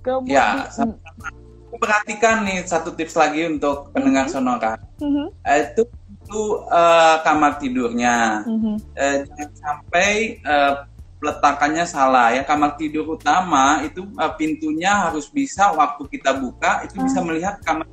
Kemudian 0.00 0.64
ya, 0.64 0.72
sama 0.72 0.96
-sama 0.96 1.28
perhatikan 1.76 2.48
nih 2.48 2.64
satu 2.64 2.96
tips 2.96 3.12
lagi 3.20 3.44
untuk 3.44 3.92
pendengar 3.92 4.24
mm 4.24 4.32
-hmm. 4.32 4.40
sonora. 4.40 4.72
Mm 5.04 5.10
-hmm. 5.12 5.28
itu 5.44 5.82
itu 6.24 6.42
uh, 6.72 7.20
kamar 7.20 7.60
tidurnya. 7.60 8.48
Mm 8.48 8.58
-hmm. 8.64 8.76
uh, 8.96 9.16
jangan 9.28 9.50
sampai 9.60 10.40
uh, 10.48 10.88
letakannya 11.18 11.84
salah 11.84 12.34
ya. 12.34 12.42
Kamar 12.46 12.78
tidur 12.78 13.18
utama 13.18 13.82
itu 13.82 14.06
uh, 14.18 14.32
pintunya 14.38 15.08
harus 15.08 15.30
bisa 15.30 15.74
waktu 15.74 16.06
kita 16.10 16.38
buka 16.38 16.86
itu 16.86 16.96
mm 16.96 17.00
-hmm. 17.02 17.06
bisa 17.06 17.18
melihat 17.22 17.54
kamar 17.62 17.86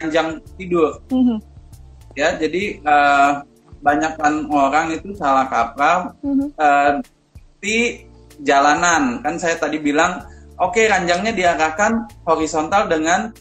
panjang 0.00 0.28
tidur. 0.56 1.00
Mm 1.12 1.22
-hmm. 1.24 1.38
Ya, 2.16 2.32
jadi 2.40 2.80
uh, 2.80 3.44
banyakkan 3.84 4.48
orang 4.48 4.96
itu 4.96 5.12
salah 5.16 5.48
kaprah 5.52 6.16
mm 6.24 6.32
-hmm. 6.32 6.48
uh, 6.56 6.92
di 7.60 8.08
jalanan. 8.40 9.20
Kan 9.24 9.40
saya 9.40 9.56
tadi 9.56 9.80
bilang 9.80 10.24
oke 10.60 10.76
okay, 10.76 10.88
ranjangnya 10.88 11.32
diarahkan 11.32 12.08
horizontal 12.24 12.88
dengan 12.88 13.32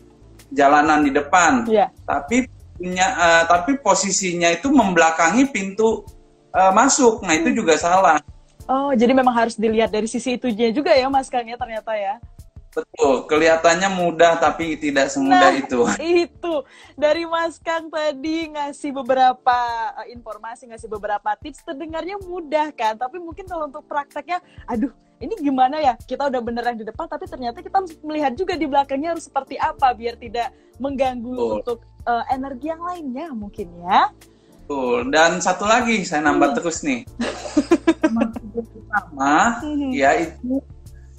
jalanan 0.54 1.04
di 1.04 1.12
depan, 1.12 1.66
yeah. 1.68 1.90
tapi 2.06 2.48
punya 2.76 3.08
uh, 3.16 3.44
tapi 3.48 3.80
posisinya 3.80 4.52
itu 4.52 4.68
membelakangi 4.68 5.48
pintu 5.50 6.04
uh, 6.52 6.72
masuk. 6.76 7.24
Nah 7.24 7.34
itu 7.36 7.56
juga 7.56 7.80
salah. 7.80 8.20
Oh 8.66 8.90
jadi 8.98 9.14
memang 9.14 9.34
harus 9.34 9.54
dilihat 9.54 9.94
dari 9.94 10.10
sisi 10.10 10.42
itunya 10.42 10.74
juga 10.74 10.90
ya 10.94 11.06
Mas 11.06 11.30
Kang 11.30 11.46
ya 11.46 11.58
ternyata 11.58 11.94
ya. 11.94 12.18
Betul, 12.76 13.24
kelihatannya 13.32 13.88
mudah 13.88 14.36
tapi 14.36 14.76
tidak 14.76 15.08
semudah 15.08 15.48
nah, 15.48 15.56
itu. 15.56 15.80
Itu 16.28 16.68
dari 17.00 17.24
Mas 17.24 17.56
Kang 17.56 17.88
tadi 17.88 18.52
ngasih 18.52 18.92
beberapa 18.92 19.60
uh, 19.96 20.08
informasi, 20.12 20.68
ngasih 20.68 20.92
beberapa 20.92 21.32
tips, 21.40 21.64
terdengarnya 21.64 22.20
mudah 22.28 22.76
kan? 22.76 23.00
Tapi 23.00 23.24
mungkin 23.24 23.48
kalau 23.48 23.72
untuk 23.72 23.88
prakteknya, 23.88 24.44
aduh, 24.68 24.92
ini 25.24 25.40
gimana 25.40 25.80
ya? 25.80 25.96
Kita 25.96 26.28
udah 26.28 26.42
beneran 26.44 26.76
di 26.76 26.84
depan, 26.84 27.08
tapi 27.08 27.32
ternyata 27.32 27.64
kita 27.64 27.80
harus 27.80 27.96
melihat 28.04 28.36
juga 28.36 28.60
di 28.60 28.68
belakangnya 28.68 29.16
harus 29.16 29.32
seperti 29.32 29.56
apa 29.56 29.96
biar 29.96 30.20
tidak 30.20 30.52
mengganggu 30.76 31.32
Betul. 31.32 31.56
untuk 31.64 31.78
uh, 32.04 32.28
energi 32.28 32.76
yang 32.76 32.84
lainnya 32.84 33.32
mungkin 33.32 33.72
ya. 33.88 34.12
Betul. 34.68 35.16
Dan 35.16 35.40
satu 35.40 35.64
lagi 35.64 36.04
saya 36.04 36.28
nambah 36.28 36.52
hmm. 36.52 36.58
terus 36.60 36.84
nih. 36.84 37.08
Pertama, 38.56 39.60
hmm. 39.60 39.92
ya 39.92 40.16
itu 40.16 40.64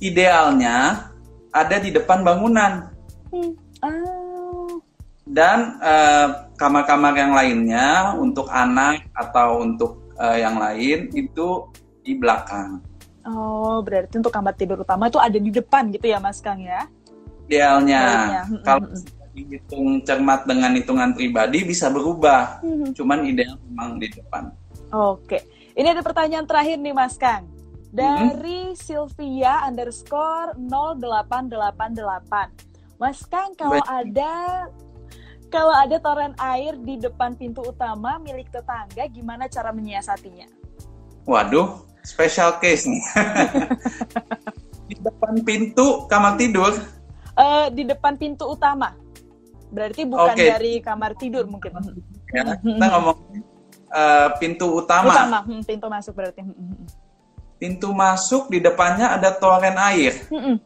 idealnya 0.01 1.09
ada 1.53 1.77
di 1.77 1.93
depan 1.93 2.25
bangunan. 2.25 2.89
Hmm. 3.29 3.53
Oh. 3.85 4.81
Dan 5.27 5.77
eh, 5.83 6.29
kamar-kamar 6.57 7.13
yang 7.13 7.33
lainnya 7.37 8.17
untuk 8.17 8.49
anak 8.49 9.05
atau 9.13 9.61
untuk 9.61 10.07
uh, 10.17 10.37
yang 10.37 10.57
lain 10.57 11.13
itu 11.13 11.69
di 12.01 12.17
belakang. 12.17 12.81
Oh, 13.27 13.83
berarti 13.83 14.23
untuk 14.23 14.33
kamar 14.33 14.55
tidur 14.55 14.87
utama 14.87 15.11
itu 15.11 15.19
ada 15.19 15.37
di 15.37 15.51
depan 15.51 15.91
gitu 15.93 16.07
ya, 16.09 16.23
Mas 16.23 16.39
Kang 16.39 16.63
ya? 16.63 16.87
Idealnya, 17.47 18.03
hmm, 18.47 18.63
kalau 18.63 18.87
dihitung 19.35 20.01
cermat 20.03 20.49
dengan 20.49 20.73
hitungan 20.75 21.11
pribadi 21.13 21.67
bisa 21.67 21.91
berubah. 21.93 22.63
Hmm. 22.63 22.95
Cuman 22.95 23.27
ideal 23.27 23.59
memang 23.69 23.99
di 24.01 24.09
depan. 24.15 24.51
Oke, 24.95 25.43
ini 25.77 25.93
ada 25.93 26.01
pertanyaan 26.01 26.49
terakhir 26.49 26.81
nih, 26.81 26.97
Mas 26.97 27.21
Kang 27.21 27.57
dari 27.97 28.73
hmm. 28.73 28.77
Sylvia 28.77 29.65
underscore 29.65 30.53
0888. 30.61 33.01
Mas 33.01 33.25
Kang, 33.29 33.53
kalau 33.57 33.81
Baik. 33.81 33.89
ada 33.89 34.33
kalau 35.49 35.73
ada 35.73 35.97
toren 36.03 36.35
air 36.37 36.77
di 36.77 37.01
depan 37.01 37.33
pintu 37.39 37.63
utama 37.65 38.19
milik 38.21 38.53
tetangga, 38.53 39.09
gimana 39.09 39.49
cara 39.49 39.73
menyiasatinya? 39.73 40.45
Waduh, 41.25 41.81
special 42.05 42.61
case 42.61 42.85
nih. 42.85 43.01
di 44.93 44.97
depan 45.01 45.41
pintu 45.47 46.05
kamar 46.11 46.37
tidur? 46.37 46.77
Uh, 47.37 47.69
di 47.73 47.89
depan 47.89 48.21
pintu 48.21 48.53
utama. 48.53 48.93
Berarti 49.71 50.05
bukan 50.05 50.37
okay. 50.37 50.49
dari 50.53 50.73
kamar 50.85 51.17
tidur 51.17 51.49
mungkin. 51.49 51.73
Ya, 52.35 52.59
kita 52.59 52.87
ngomong 52.97 53.19
uh, 53.97 54.29
pintu 54.37 54.69
utama. 54.77 55.17
Utama, 55.17 55.41
hmm, 55.49 55.63
pintu 55.65 55.87
masuk 55.89 56.13
berarti. 56.13 56.45
Hmm, 56.45 56.53
hmm, 56.53 56.85
pintu 57.57 57.89
masuk 57.97 58.53
di 58.53 58.61
depannya 58.61 59.17
ada 59.17 59.33
toren 59.33 59.77
air. 59.81 60.13
Mm-mm. 60.29 60.61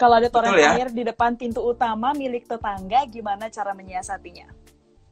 Kalau 0.00 0.18
ada 0.18 0.28
toren 0.32 0.56
ya? 0.56 0.74
air 0.74 0.88
di 0.90 1.04
depan 1.06 1.36
pintu 1.38 1.62
utama 1.62 2.10
milik 2.16 2.48
tetangga, 2.48 3.06
gimana 3.06 3.46
cara 3.52 3.70
menyiasatinya? 3.76 4.50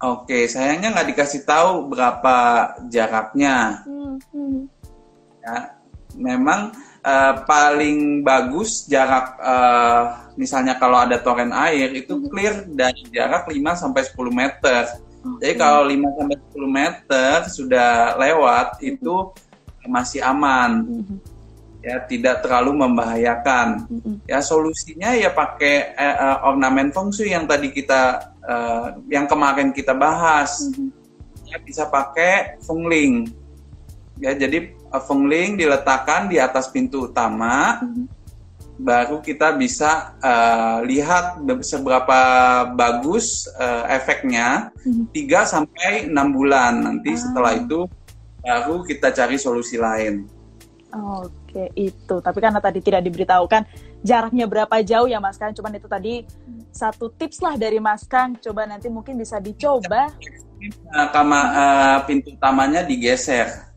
Oke, 0.01 0.49
sayangnya 0.49 0.97
nggak 0.97 1.09
dikasih 1.13 1.45
tahu 1.45 1.93
berapa 1.93 2.37
jaraknya. 2.89 3.85
Mm-hmm. 3.85 4.57
Ya, 5.45 5.77
memang 6.17 6.73
uh, 7.05 7.35
paling 7.45 8.25
bagus 8.25 8.89
jarak 8.89 9.37
uh, 9.39 10.33
misalnya 10.41 10.81
kalau 10.81 11.05
ada 11.05 11.21
toren 11.21 11.53
air 11.53 11.93
itu 11.93 12.17
clear 12.33 12.65
dari 12.65 13.05
jarak 13.13 13.47
5 13.47 13.61
sampai 13.77 14.03
10 14.09 14.17
meter. 14.33 14.83
Okay. 15.21 15.53
Jadi 15.53 15.55
kalau 15.61 15.83
5 15.85 16.17
sampai 16.17 16.39
10 16.41 16.81
meter 16.81 17.35
sudah 17.53 17.91
lewat 18.17 18.67
mm-hmm. 18.81 18.91
itu 18.97 19.15
masih 19.89 20.21
aman. 20.25 20.71
Mm-hmm. 20.85 21.19
Ya, 21.81 21.97
tidak 22.05 22.45
terlalu 22.45 22.85
membahayakan. 22.85 23.89
Mm-hmm. 23.89 24.15
Ya, 24.29 24.39
solusinya 24.45 25.17
ya 25.17 25.33
pakai 25.33 25.97
uh, 25.97 26.49
ornamen 26.49 26.93
feng 26.93 27.09
shui 27.09 27.33
yang 27.33 27.49
tadi 27.49 27.73
kita 27.73 28.33
uh, 28.45 29.01
yang 29.09 29.25
kemarin 29.25 29.73
kita 29.73 29.97
bahas. 29.97 30.61
Mm-hmm. 30.69 30.89
Ya, 31.49 31.57
bisa 31.61 31.89
pakai 31.89 32.61
fengling. 32.65 33.33
Ya, 34.21 34.37
jadi 34.37 34.77
Fengling 34.91 35.55
diletakkan 35.55 36.27
di 36.27 36.43
atas 36.43 36.67
pintu 36.67 37.07
utama, 37.07 37.79
mm-hmm. 37.79 38.20
Baru 38.81 39.21
kita 39.21 39.55
bisa 39.55 40.17
uh, 40.25 40.81
lihat 40.85 41.41
seberapa 41.61 42.21
bagus 42.73 43.45
uh, 43.61 43.85
efeknya 43.93 44.73
mm-hmm. 44.83 45.13
3 45.13 45.53
sampai 45.53 45.91
enam 46.09 46.33
bulan. 46.33 46.81
Nanti 46.81 47.15
ah. 47.15 47.19
setelah 47.21 47.53
itu 47.57 47.85
baru 48.41 48.83
kita 48.85 49.13
cari 49.13 49.37
solusi 49.37 49.77
lain. 49.77 50.25
Oke, 50.91 51.71
itu. 51.79 52.17
Tapi 52.19 52.39
karena 52.43 52.59
tadi 52.59 52.83
tidak 52.83 53.07
diberitahukan 53.07 53.63
jaraknya 54.03 54.51
berapa 54.51 54.83
jauh 54.83 55.07
ya 55.07 55.23
Mas 55.23 55.39
Kang, 55.39 55.55
cuman 55.55 55.79
itu 55.79 55.87
tadi 55.87 56.27
satu 56.75 57.15
tips 57.15 57.45
lah 57.45 57.55
dari 57.55 57.79
Mas 57.79 58.03
Kang. 58.09 58.35
Coba 58.43 58.67
nanti 58.67 58.91
mungkin 58.91 59.15
bisa 59.15 59.39
dicoba. 59.39 60.11
Nah, 60.91 61.09
kama, 61.15 61.41
uh, 61.41 61.99
pintu 62.05 62.37
utamanya 62.37 62.85
digeser 62.85 63.71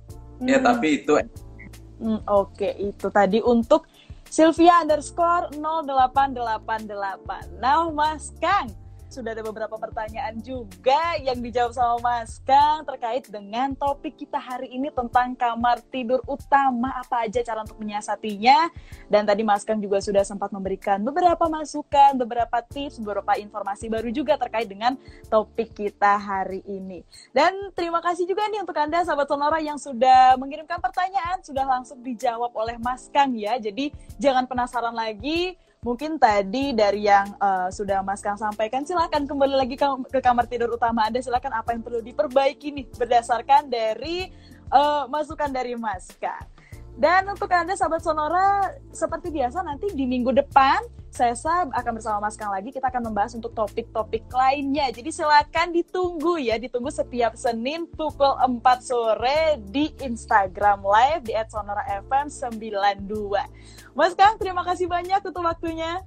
Ya, 0.43 0.43
hmm. 0.43 0.49
ya 0.49 0.57
tapi 0.59 0.87
itu 0.99 1.13
hmm, 1.15 2.19
oke 2.27 2.51
okay. 2.57 2.73
itu 2.91 3.07
tadi 3.07 3.39
untuk 3.39 3.87
Sylvia 4.33 4.81
underscore 4.81 5.53
0888 5.53 7.61
nah 7.61 7.85
Mas 7.93 8.33
Kang 8.41 8.73
sudah 9.13 9.37
ada 9.37 9.45
beberapa 9.45 9.77
pertanyaan 9.77 10.41
juga 10.41 11.21
yang 11.21 11.37
dijawab 11.37 11.69
sama 11.77 12.01
Mas 12.01 12.41
Kang 12.41 12.81
terkait 12.81 13.29
dengan 13.29 13.77
topik 13.77 14.17
kita 14.17 14.41
hari 14.41 14.73
ini 14.73 14.89
tentang 14.89 15.37
kamar 15.37 15.85
tidur 15.93 16.17
utama 16.25 16.89
apa 16.97 17.29
aja 17.29 17.45
cara 17.45 17.61
untuk 17.61 17.77
menyiasatinya 17.77 18.73
dan 19.13 19.29
tadi 19.29 19.45
Mas 19.45 19.61
Kang 19.61 19.77
juga 19.77 20.01
sudah 20.01 20.25
sempat 20.25 20.49
memberikan 20.49 20.97
beberapa 21.05 21.45
masukan, 21.45 22.17
beberapa 22.17 22.57
tips, 22.65 22.97
beberapa 22.97 23.37
informasi 23.37 23.85
baru 23.85 24.09
juga 24.09 24.33
terkait 24.33 24.65
dengan 24.65 24.97
topik 25.29 25.77
kita 25.77 26.17
hari 26.17 26.65
ini. 26.65 27.05
Dan 27.29 27.69
terima 27.77 28.01
kasih 28.01 28.25
juga 28.25 28.49
nih 28.49 28.65
untuk 28.65 28.73
Anda 28.73 29.05
sahabat 29.05 29.29
Sonora 29.29 29.61
yang 29.61 29.77
sudah 29.77 30.41
mengirimkan 30.41 30.81
pertanyaan 30.81 31.37
sudah 31.45 31.69
langsung 31.69 32.01
dijawab 32.01 32.49
oleh 32.57 32.81
Mas 32.81 33.05
Kang 33.13 33.37
ya. 33.37 33.61
Jadi 33.61 33.93
jangan 34.17 34.49
penasaran 34.49 34.97
lagi 34.97 35.53
mungkin 35.83 36.15
tadi 36.15 36.71
dari 36.71 37.05
yang 37.05 37.35
uh, 37.37 37.67
sudah 37.67 37.99
Mas 38.01 38.23
Kang 38.23 38.39
sampaikan 38.39 38.87
silahkan 38.87 39.27
kembali 39.27 39.55
lagi 39.59 39.75
ke, 39.75 39.85
ke 40.09 40.19
kamar 40.23 40.47
tidur 40.47 40.71
utama 40.71 41.03
Anda 41.03 41.19
silahkan 41.19 41.51
apa 41.51 41.75
yang 41.75 41.83
perlu 41.83 41.99
diperbaiki 41.99 42.71
nih 42.71 42.85
berdasarkan 42.95 43.67
dari 43.67 44.31
uh, 44.71 45.05
masukan 45.11 45.51
dari 45.51 45.75
Mas 45.75 46.07
Kang. 46.15 46.52
Dan 46.93 47.25
untuk 47.25 47.49
Anda 47.49 47.73
sahabat 47.73 48.05
Sonora, 48.05 48.69
seperti 48.93 49.33
biasa 49.33 49.65
nanti 49.65 49.89
di 49.91 50.05
minggu 50.05 50.29
depan 50.29 50.81
saya 51.13 51.37
akan 51.69 52.01
bersama 52.01 52.25
Mas 52.25 52.33
Kang 52.33 52.49
lagi 52.49 52.73
kita 52.73 52.89
akan 52.89 53.13
membahas 53.13 53.37
untuk 53.37 53.53
topik-topik 53.53 54.25
lainnya. 54.33 54.89
Jadi 54.89 55.13
silakan 55.13 55.69
ditunggu 55.69 56.41
ya, 56.41 56.57
ditunggu 56.57 56.89
setiap 56.89 57.37
Senin 57.37 57.85
pukul 57.85 58.33
4 58.33 58.61
sore 58.81 59.61
di 59.61 59.93
Instagram 60.01 60.81
Live 60.81 61.29
di 61.29 61.37
@sonora_fm 61.37 62.33
92. 62.33 63.45
Mas 63.93 64.17
Kang, 64.17 64.41
terima 64.41 64.65
kasih 64.65 64.89
banyak 64.89 65.21
untuk 65.21 65.45
waktunya. 65.45 66.01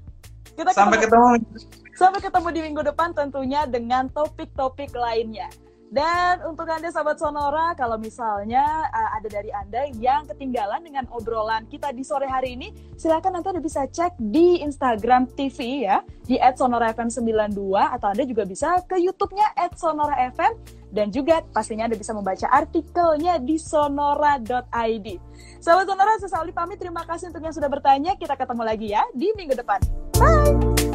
Kita 0.59 0.75
sampai 0.75 0.99
ketemu, 0.99 1.39
ketemu. 1.39 1.95
Sampai 1.95 2.21
ketemu 2.23 2.49
di 2.51 2.61
minggu 2.67 2.83
depan 2.83 3.15
tentunya 3.15 3.63
dengan 3.71 4.11
topik-topik 4.11 4.91
lainnya. 4.91 5.47
Dan 5.87 6.43
untuk 6.43 6.67
Anda 6.67 6.91
sahabat 6.91 7.23
Sonora, 7.23 7.71
kalau 7.79 7.95
misalnya 7.95 8.91
uh, 8.91 9.11
ada 9.15 9.29
dari 9.31 9.55
Anda 9.55 9.87
yang 9.95 10.27
ketinggalan 10.27 10.83
dengan 10.83 11.07
obrolan 11.15 11.63
kita 11.71 11.95
di 11.95 12.03
sore 12.03 12.27
hari 12.27 12.59
ini, 12.59 12.75
silakan 12.99 13.39
nanti 13.39 13.55
Anda 13.55 13.63
bisa 13.63 13.87
cek 13.87 14.19
di 14.19 14.67
Instagram 14.67 15.31
TV 15.39 15.87
ya, 15.87 16.03
di 16.27 16.43
@sonorafm92 16.43 17.59
atau 17.71 18.07
Anda 18.11 18.25
juga 18.27 18.43
bisa 18.43 18.83
ke 18.83 18.99
YouTube-nya 18.99 19.55
@sonorafm 19.79 20.59
dan 20.91 21.15
juga 21.15 21.43
pastinya 21.55 21.87
Anda 21.87 21.99
bisa 21.99 22.11
membaca 22.17 22.47
artikelnya 22.51 23.39
di 23.39 23.55
sonora.id. 23.61 25.07
Sahabat 25.63 25.87
Sonora, 25.87 26.13
saya 26.19 26.53
pamit. 26.55 26.79
Terima 26.79 27.03
kasih 27.03 27.31
untuk 27.31 27.43
yang 27.43 27.55
sudah 27.55 27.71
bertanya. 27.71 28.13
Kita 28.15 28.39
ketemu 28.39 28.63
lagi 28.63 28.89
ya 28.91 29.03
di 29.15 29.31
minggu 29.35 29.55
depan. 29.55 29.81
Bye! 30.17 30.86